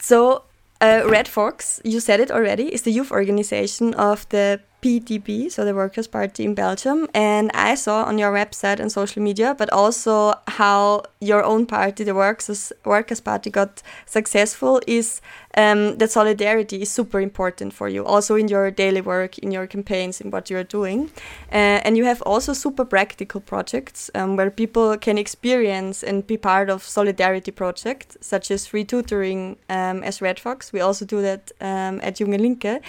[0.00, 0.42] so
[0.80, 5.64] uh, Red Fox, you said it already, is the youth organization of the PTB, so
[5.64, 7.08] the Workers' Party in Belgium.
[7.12, 12.04] And I saw on your website and social media, but also how your own party,
[12.04, 15.20] the Workers, Workers' Party, got successful is
[15.56, 19.66] um, that solidarity is super important for you, also in your daily work, in your
[19.66, 21.10] campaigns, in what you're doing.
[21.50, 26.36] Uh, and you have also super practical projects um, where people can experience and be
[26.36, 30.72] part of solidarity projects, such as free tutoring um, as Red Fox.
[30.72, 32.82] We also do that um, at Junge Linke.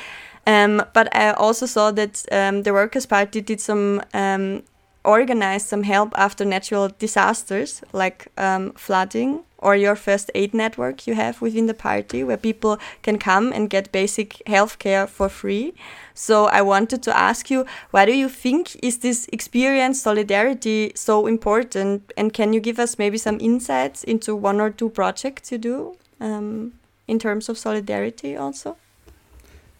[0.47, 4.63] Um, but I also saw that um, the Workers' Party did some um,
[5.03, 11.15] organize some help after natural disasters like um, flooding or your first aid network you
[11.15, 15.73] have within the party where people can come and get basic health care for free.
[16.13, 21.27] So I wanted to ask you, why do you think is this experience solidarity so
[21.27, 22.13] important?
[22.15, 25.97] And can you give us maybe some insights into one or two projects you do
[26.21, 26.73] um,
[27.07, 28.77] in terms of solidarity also?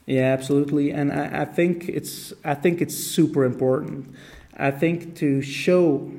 [0.08, 0.92] Yeah, absolutely.
[0.92, 4.16] And I, I think it's I think it's super important.
[4.56, 6.10] I think to show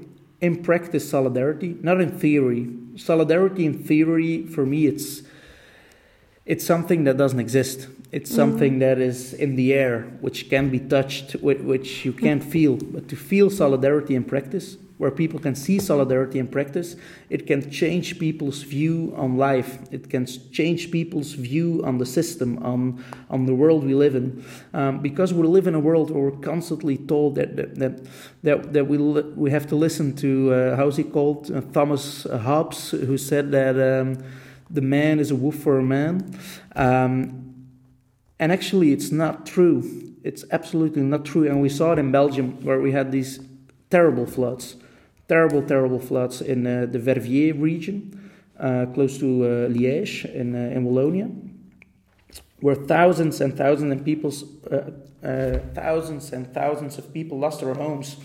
[0.40, 2.68] in practice solidarity, not in theory.
[2.96, 5.22] Solidarity in theory, for me, it's
[6.44, 7.88] it's something that doesn't exist.
[8.12, 8.80] It's something mm.
[8.80, 12.76] that is in the air, which can be touched, which you can't feel.
[12.76, 16.96] But to feel solidarity in practice, where people can see solidarity in practice.
[17.30, 19.78] It can change people's view on life.
[19.92, 24.44] It can change people's view on the system, on, on the world we live in.
[24.74, 28.08] Um, because we live in a world where we're constantly told that, that,
[28.42, 31.50] that, that, we, we have to listen to, uh, how's he called?
[31.50, 34.22] Uh, Thomas Hobbes, who said that um,
[34.68, 36.36] the man is a wolf for a man.
[36.74, 37.54] Um,
[38.40, 40.12] and actually, it's not true.
[40.24, 41.48] It's absolutely not true.
[41.48, 43.38] And we saw it in Belgium, where we had these
[43.90, 44.76] terrible floods
[45.28, 50.84] terrible, terrible floods in uh, the Verviers region, uh, close to uh, Liège in, in
[50.84, 51.30] Wallonia,
[52.60, 54.30] where thousands and thousands of people,
[55.74, 58.16] thousands and thousands of people lost their homes,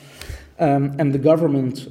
[0.60, 1.88] um, and the government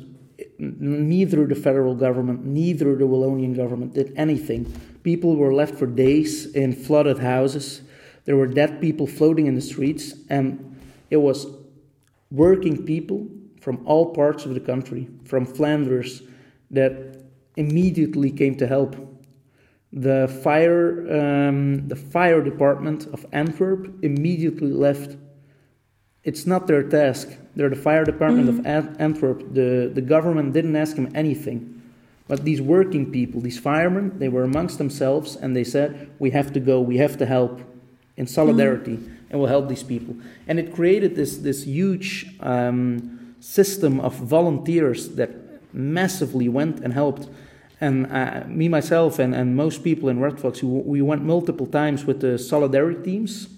[0.59, 4.73] neither the federal government, neither the Wallonian government did anything.
[5.03, 7.83] People were left for days in flooded houses.
[8.25, 11.47] There were dead people floating in the streets, and it was
[12.31, 13.29] working people
[13.63, 16.23] from all parts of the country, from Flanders,
[16.73, 17.23] that
[17.57, 18.97] immediately came to help.
[19.93, 20.89] The fire,
[21.21, 25.17] um, the fire department of Antwerp immediately left.
[26.25, 27.29] It's not their task.
[27.55, 28.67] They're the fire department mm-hmm.
[28.67, 29.55] of Antwerp.
[29.55, 31.81] The, the government didn't ask them anything.
[32.27, 36.53] But these working people, these firemen, they were amongst themselves and they said, We have
[36.55, 37.61] to go, we have to help
[38.17, 39.31] in solidarity, mm-hmm.
[39.31, 40.17] and we'll help these people.
[40.49, 45.31] And it created this, this huge um, system of volunteers that
[45.75, 47.29] massively went and helped.
[47.81, 52.05] And uh, me, myself, and, and most people in Red Fox, we went multiple times
[52.05, 53.49] with the solidarity teams.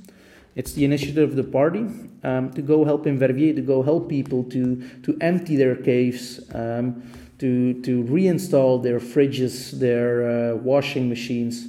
[0.57, 1.87] It's the initiative of the party
[2.23, 6.41] um, to go help in Verviers, to go help people to, to empty their caves,
[6.55, 7.03] um,
[7.39, 11.67] to, to reinstall their fridges, their uh, washing machines.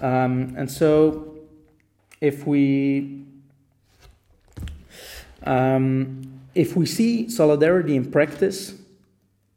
[0.00, 1.36] Um, and so,
[2.20, 3.24] if we
[5.44, 8.74] um, if we see solidarity in practice,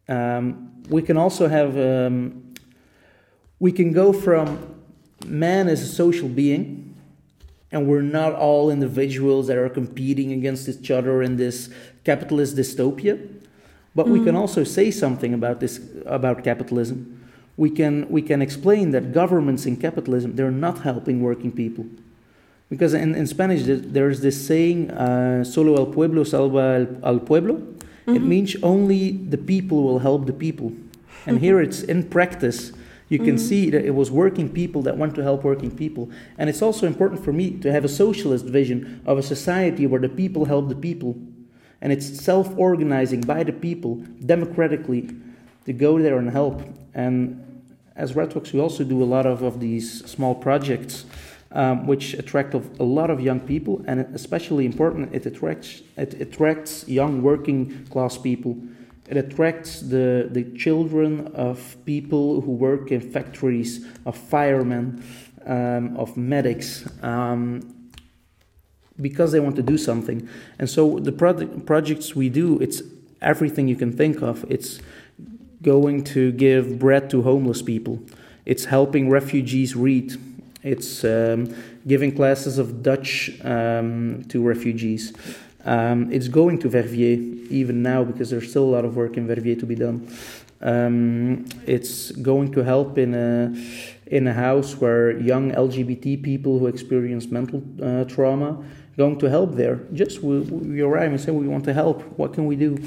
[0.10, 2.54] um, we can also have, um,
[3.60, 4.76] we can go from
[5.26, 6.94] man as a social being,
[7.72, 11.70] and we're not all individuals that are competing against each other in this
[12.04, 13.16] capitalist dystopia.
[13.96, 14.12] But mm.
[14.12, 14.40] we can mm.
[14.40, 17.24] also say something about this about capitalism.
[17.56, 21.86] We can we can explain that governments in capitalism they're not helping working people.
[22.70, 27.56] Because in, in Spanish, there's this saying, uh, solo el pueblo salva al pueblo.
[27.56, 28.16] Mm-hmm.
[28.16, 30.68] It means only the people will help the people.
[31.26, 31.44] And mm-hmm.
[31.44, 32.72] here it's in practice.
[33.10, 33.38] You can mm-hmm.
[33.38, 36.12] see that it was working people that want to help working people.
[36.38, 40.00] And it's also important for me to have a socialist vision of a society where
[40.00, 41.18] the people help the people.
[41.82, 45.10] And it's self organizing by the people democratically
[45.66, 46.62] to go there and help.
[46.94, 47.64] And
[47.96, 51.06] as Red Fox, we also do a lot of, of these small projects
[51.52, 56.88] um, which attract a lot of young people, and especially important, it attracts it attracts
[56.88, 58.58] young working class people.
[59.08, 65.04] It attracts the the children of people who work in factories, of firemen,
[65.46, 66.88] um, of medics.
[67.04, 67.76] Um,
[69.02, 70.28] because they want to do something,
[70.60, 72.82] and so the project, projects we do, it's
[73.22, 74.46] everything you can think of.
[74.50, 74.82] It's
[75.62, 78.02] going to give bread to homeless people.
[78.46, 80.18] It's helping refugees read
[80.64, 81.54] it's um,
[81.88, 85.14] giving classes of Dutch um, to refugees.
[85.66, 89.28] Um, it's going to Verviers even now because there's still a lot of work in
[89.28, 90.14] Verviers to be done.
[90.62, 93.54] Um, it's going to help in a
[94.08, 98.62] in a house where young LGBT people who experience mental uh, trauma
[98.98, 99.78] going to help there.
[99.94, 102.02] Just we, we arrive and say we want to help.
[102.18, 102.78] What can we do?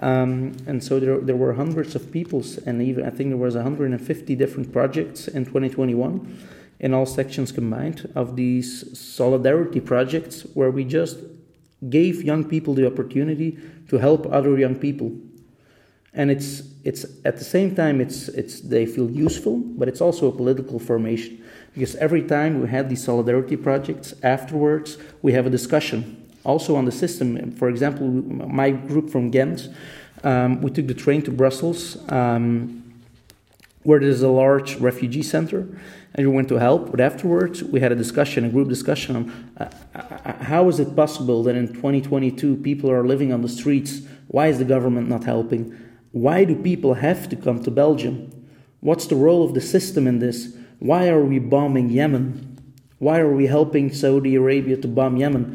[0.00, 3.56] Um, and so there there were hundreds of peoples, and even I think there was
[3.56, 6.38] 150 different projects in 2021
[6.86, 8.68] in all sections combined of these
[8.98, 11.16] solidarity projects where we just
[11.96, 13.50] gave young people the opportunity
[13.88, 15.10] to help other young people
[16.18, 16.50] and it's
[16.88, 20.78] it's at the same time it's it's they feel useful but it's also a political
[20.78, 21.32] formation
[21.74, 26.00] because every time we had these solidarity projects afterwards we have a discussion
[26.46, 27.50] also on the system.
[27.52, 29.68] For example, my group from Ghent,
[30.24, 32.85] um, we took the train to Brussels, um,
[33.86, 35.60] where there's a large refugee center,
[36.14, 36.90] and we went to help.
[36.90, 39.24] But afterwards, we had a discussion, a group discussion on
[39.58, 44.02] uh, uh how is it possible that in 2022 people are living on the streets?
[44.26, 45.72] Why is the government not helping?
[46.10, 48.16] Why do people have to come to Belgium?
[48.80, 50.56] What's the role of the system in this?
[50.80, 52.58] Why are we bombing Yemen?
[52.98, 55.46] Why are we helping Saudi Arabia to bomb Yemen?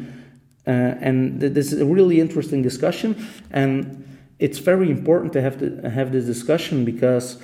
[0.66, 3.10] Uh, and th- this is a really interesting discussion,
[3.50, 4.02] and
[4.38, 7.36] it's very important to have to have this discussion because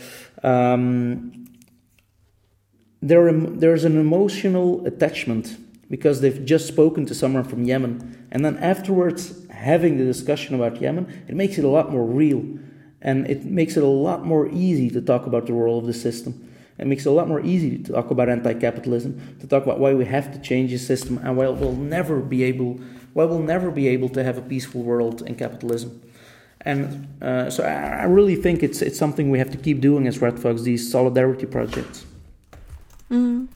[0.43, 1.47] um,
[3.01, 5.57] there there's an emotional attachment
[5.91, 10.81] because they've just spoken to someone from Yemen, and then afterwards having the discussion about
[10.81, 12.45] Yemen, it makes it a lot more real,
[13.01, 15.95] and it makes it a lot more easy to talk about the role of the
[15.95, 16.45] system.
[16.79, 19.95] It makes it a lot more easy to talk about anti-capitalism, to talk about why
[19.95, 22.75] we have to change the system, and why we'll never be able,
[23.15, 26.01] why we'll never be able to have a peaceful world in capitalism.
[26.63, 30.21] And uh, so I, really think it's it's something we have to keep doing as
[30.21, 32.05] Red Fox, these solidarity projects.
[33.11, 33.49] Mm.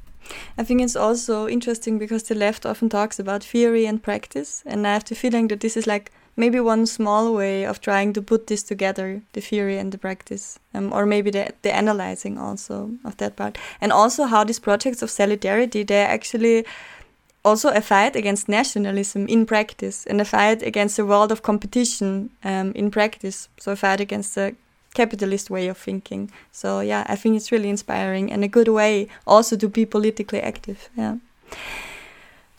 [0.56, 4.86] I think it's also interesting because the left often talks about theory and practice, and
[4.86, 8.22] I have the feeling that this is like maybe one small way of trying to
[8.22, 12.90] put this together the theory and the practice um, or maybe the, the analyzing also
[13.04, 16.64] of that part and also how these projects of solidarity they're actually
[17.44, 22.30] also a fight against nationalism in practice and a fight against the world of competition
[22.44, 24.54] um, in practice so a fight against the
[24.94, 29.08] capitalist way of thinking so yeah i think it's really inspiring and a good way
[29.26, 31.16] also to be politically active yeah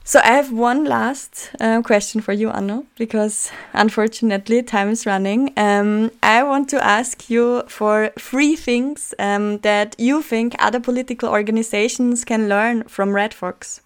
[0.06, 5.54] so I have one last uh, question for you, Anno, because unfortunately time is running.
[5.56, 11.30] Um, I want to ask you for three things um, that you think other political
[11.30, 13.80] organizations can learn from Red Fox.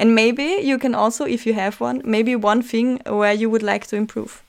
[0.00, 3.62] And maybe you can also, if you have one, maybe one thing where you would
[3.62, 4.42] like to improve.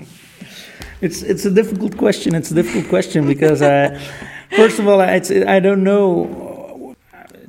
[1.00, 2.34] it's it's a difficult question.
[2.34, 3.98] It's a difficult question because uh,
[4.56, 6.50] first of all, it's, I don't know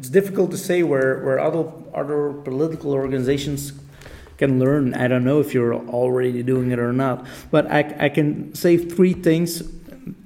[0.01, 3.73] it's difficult to say where, where other, other political organizations
[4.39, 4.95] can learn.
[4.95, 8.77] I don't know if you're already doing it or not, but I, I can say
[8.77, 9.61] three things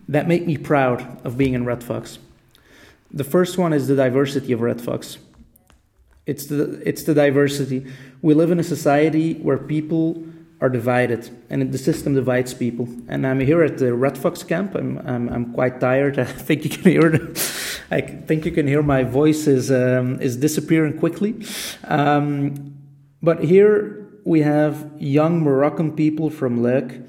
[0.08, 2.20] that make me proud of being in Red Fox.
[3.12, 5.18] The first one is the diversity of Red Fox.
[6.26, 7.86] It's the, it's the diversity.
[8.22, 10.24] We live in a society where people
[10.62, 12.88] are divided, and the system divides people.
[13.08, 14.74] And I'm here at the Red Fox camp.
[14.74, 16.18] I'm, I'm, I'm quite tired.
[16.20, 17.34] I think you can hear.
[17.92, 21.46] I think you can hear my voice is um, is disappearing quickly.
[21.84, 22.76] Um,
[23.22, 27.06] but here we have young Moroccan people from Luik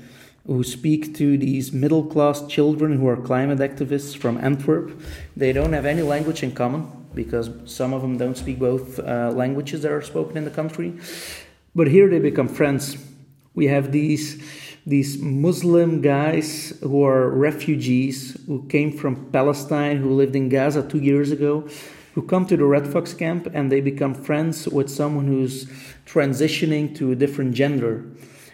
[0.46, 4.92] who speak to these middle class children who are climate activists from Antwerp.
[5.36, 9.32] They don't have any language in common because some of them don't speak both uh,
[9.34, 10.94] languages that are spoken in the country.
[11.74, 12.96] But here they become friends.
[13.54, 14.40] We have these
[14.86, 21.00] these Muslim guys who are refugees who came from Palestine, who lived in Gaza two
[21.00, 21.68] years ago,
[22.14, 25.64] who come to the Red Fox camp and they become friends with someone who's
[26.06, 28.04] transitioning to a different gender.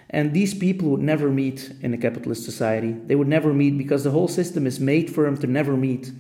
[0.09, 2.93] And these people would never meet in a capitalist society.
[2.93, 6.13] They would never meet because the whole system is made for them to never meet,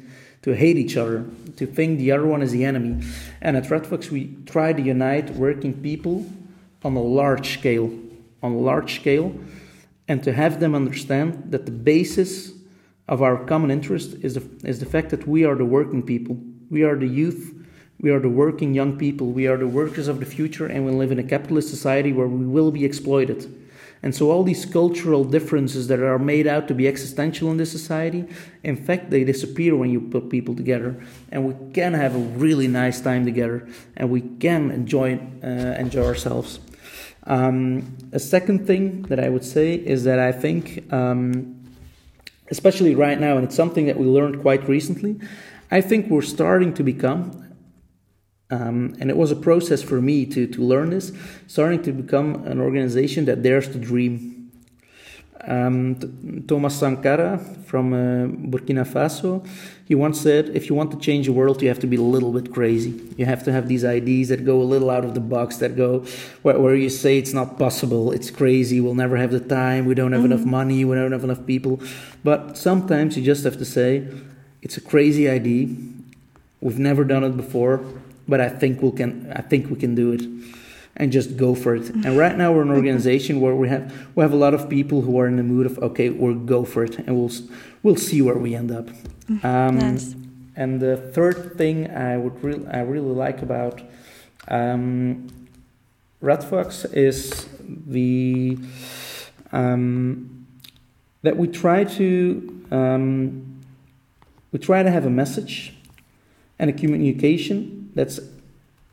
[0.43, 1.24] to hate each other,
[1.57, 3.05] to think the other one is the enemy.
[3.40, 6.26] And at Red Fox, we try to unite working people
[6.84, 7.93] on a large scale.
[8.43, 9.32] On a large scale
[10.09, 12.53] and to have them understand that the basis
[13.09, 16.36] of our common interest is the, is the fact that we are the working people,
[16.70, 17.55] we are the youth,
[18.01, 20.93] we are the working young people, we are the workers of the future, and we
[20.93, 23.40] live in a capitalist society where we will be exploited.
[24.03, 27.71] And so, all these cultural differences that are made out to be existential in this
[27.71, 28.25] society,
[28.65, 31.01] in fact, they disappear when you put people together.
[31.31, 36.05] And we can have a really nice time together, and we can enjoy, uh, enjoy
[36.05, 36.59] ourselves.
[37.25, 41.55] Um, a second thing that I would say is that I think, um,
[42.51, 45.21] especially right now, and it's something that we learned quite recently,
[45.71, 47.52] I think we're starting to become,
[48.53, 51.11] um, and it was a process for me to, to learn this,
[51.47, 54.33] starting to become an organization that dares to dream
[55.45, 59.45] um, Thomas Sankara from uh, Burkina Faso,
[59.85, 62.03] he once said, if you want to change the world, you have to be a
[62.03, 63.01] little bit crazy.
[63.17, 65.77] You have to have these ideas that go a little out of the box, that
[65.77, 66.05] go
[66.43, 69.95] where, where you say it's not possible, it's crazy, we'll never have the time, we
[69.95, 70.33] don't have mm-hmm.
[70.33, 71.81] enough money, we don't have enough people.
[72.23, 74.07] But sometimes you just have to say,
[74.61, 75.75] it's a crazy idea,
[76.61, 77.85] we've never done it before,
[78.33, 80.22] but I think we can, I think we can do it
[80.97, 81.91] and just go for it.
[81.91, 85.03] And right now we're an organization where we have we have a lot of people
[85.03, 87.30] who are in the mood of okay, we'll go for it, and we'll
[87.83, 88.89] we'll see where we end up.
[89.45, 90.14] Um, nice.
[90.57, 93.83] And the third thing I would really I really like about
[94.49, 95.28] um,
[96.22, 98.57] Red Fox is the
[99.53, 100.47] um,
[101.20, 103.61] that we try to um,
[104.53, 105.74] we try to have a message
[106.59, 108.20] and a communication that's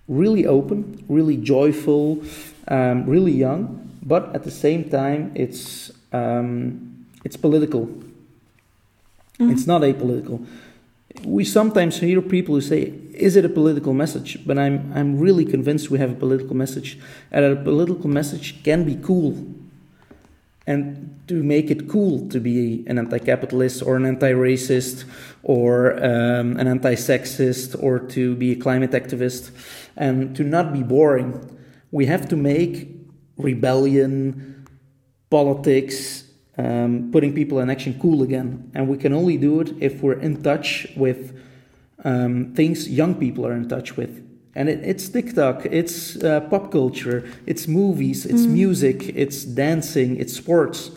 [0.08, 2.24] really open, really joyful,
[2.68, 7.86] um, really young, but at the same time it's um, it's political.
[7.86, 9.52] Mm-hmm.
[9.52, 10.46] It's not apolitical.
[11.24, 15.46] We sometimes hear people who say, "Is it a political message?" But I'm I'm really
[15.46, 17.00] convinced we have a political message,
[17.32, 19.38] and a political message can be cool
[20.68, 25.06] and to make it cool to be an anti-capitalist or an anti-racist
[25.44, 29.52] or um, an anti-sexist or to be a climate activist
[29.98, 31.58] and to not be boring
[31.92, 32.90] we have to make
[33.38, 34.68] rebellion
[35.30, 36.26] politics
[36.58, 38.72] um, putting people in action cool again.
[38.74, 41.40] And we can only do it if we're in touch with
[42.04, 44.26] um, things young people are in touch with
[44.60, 48.52] and it, it's TikTok, it's uh, pop culture, it's movies, it's mm.
[48.52, 50.92] music, it's dancing, it's sports.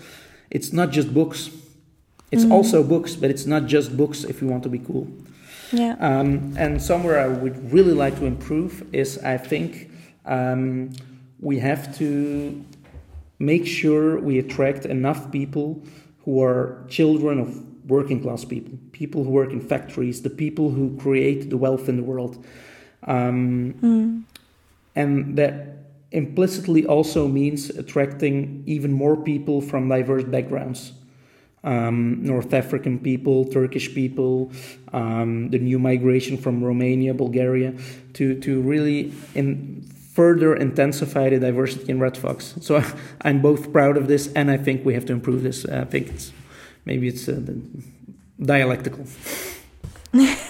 [0.50, 1.48] It's not just books.
[2.32, 2.50] It's mm.
[2.50, 5.06] also books, but it's not just books if you want to be cool.
[5.70, 5.94] Yeah.
[6.00, 9.92] Um, and somewhere I would really like to improve is I think
[10.26, 10.90] um,
[11.38, 12.64] we have to
[13.38, 15.80] make sure we attract enough people
[16.24, 17.48] who are children of
[17.88, 21.96] working class people, people who work in factories, the people who create the wealth in
[21.96, 22.44] the world.
[23.06, 24.22] Um, mm.
[24.94, 25.72] And that
[26.10, 30.92] implicitly also means attracting even more people from diverse backgrounds.
[31.64, 34.50] Um, North African people, Turkish people,
[34.92, 37.74] um, the new migration from Romania, Bulgaria,
[38.14, 42.54] to, to really in further intensify the diversity in Red Fox.
[42.60, 42.82] So
[43.22, 45.64] I'm both proud of this, and I think we have to improve this.
[45.64, 46.32] I think it's
[46.84, 47.40] maybe it's uh,
[48.40, 49.06] dialectical.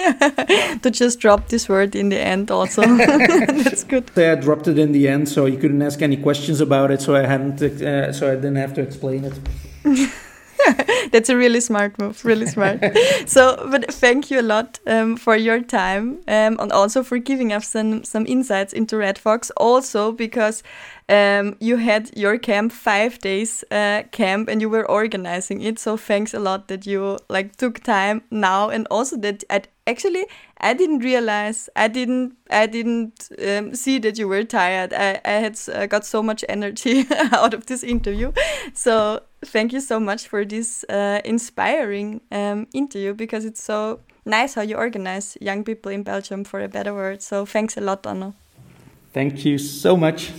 [0.82, 2.82] to just drop this word in the end also.
[2.96, 4.10] That's good.
[4.16, 7.14] I dropped it in the end, so you couldn't ask any questions about it, so
[7.14, 9.38] I hadn't, uh, so I didn't have to explain it.
[11.12, 12.80] That's a really smart move, really smart.
[13.26, 17.52] so, but thank you a lot um, for your time um, and also for giving
[17.52, 19.50] us some some insights into Red Fox.
[19.56, 20.62] Also because
[21.08, 25.78] um, you had your camp five days uh, camp and you were organizing it.
[25.78, 30.26] So thanks a lot that you like took time now and also that I actually
[30.58, 34.92] I didn't realize I didn't I didn't um, see that you were tired.
[34.92, 38.32] I I had uh, got so much energy out of this interview.
[38.74, 44.54] So thank you so much for this uh, inspiring um, interview because it's so nice
[44.54, 47.22] how you organize young people in Belgium for a better world.
[47.22, 48.34] So thanks a lot, Anna.
[49.12, 50.30] Thank you so much.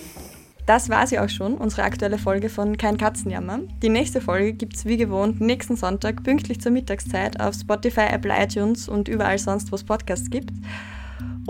[0.65, 3.59] Das war sie auch schon, unsere aktuelle Folge von Kein Katzenjammer.
[3.81, 8.33] Die nächste Folge gibt es wie gewohnt nächsten Sonntag pünktlich zur Mittagszeit auf Spotify, Apple,
[8.37, 10.51] iTunes und überall sonst, wo es Podcasts gibt.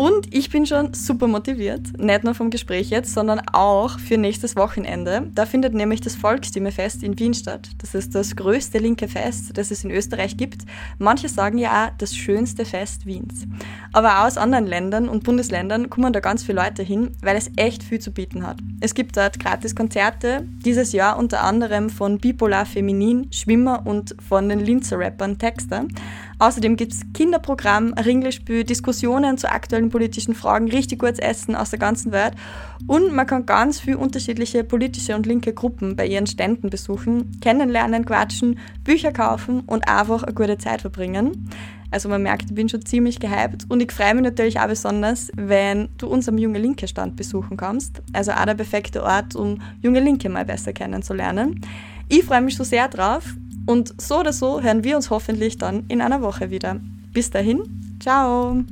[0.02, 4.56] Und ich bin schon super motiviert, nicht nur vom Gespräch jetzt, sondern auch für nächstes
[4.56, 5.30] Wochenende.
[5.36, 7.70] Da findet nämlich das Volksstimmefest in Wien statt.
[7.78, 10.64] Das ist das größte linke Fest, das es in Österreich gibt.
[10.98, 13.46] Manche sagen ja auch das schönste Fest Wiens.
[13.94, 17.52] Aber auch aus anderen Ländern und Bundesländern kommen da ganz viele Leute hin, weil es
[17.56, 18.58] echt viel zu bieten hat.
[18.80, 24.50] Es gibt dort gratis Konzerte, dieses Jahr unter anderem von Bipolar Feminin, Schwimmer und von
[24.50, 25.86] den Linzer Rappern Texter.
[26.42, 31.78] Außerdem gibt es Kinderprogramm, Ringlispiel, Diskussionen zu aktuellen politischen Fragen, richtig gutes Essen aus der
[31.78, 32.34] ganzen Welt
[32.88, 38.06] und man kann ganz viele unterschiedliche politische und linke Gruppen bei ihren Ständen besuchen, kennenlernen,
[38.06, 41.48] quatschen, Bücher kaufen und einfach eine gute Zeit verbringen.
[41.92, 45.32] Also man merkt, ich bin schon ziemlich gehypt und ich freue mich natürlich auch besonders,
[45.36, 48.02] wenn du unseren Junge Linke Stand besuchen kommst.
[48.14, 51.62] Also auch der perfekte Ort, um Junge Linke mal besser kennenzulernen.
[52.10, 53.36] Ich freue mich so sehr drauf
[53.72, 56.78] und so oder so hören wir uns hoffentlich dann in einer Woche wieder.
[57.14, 58.64] Bis dahin, ciao!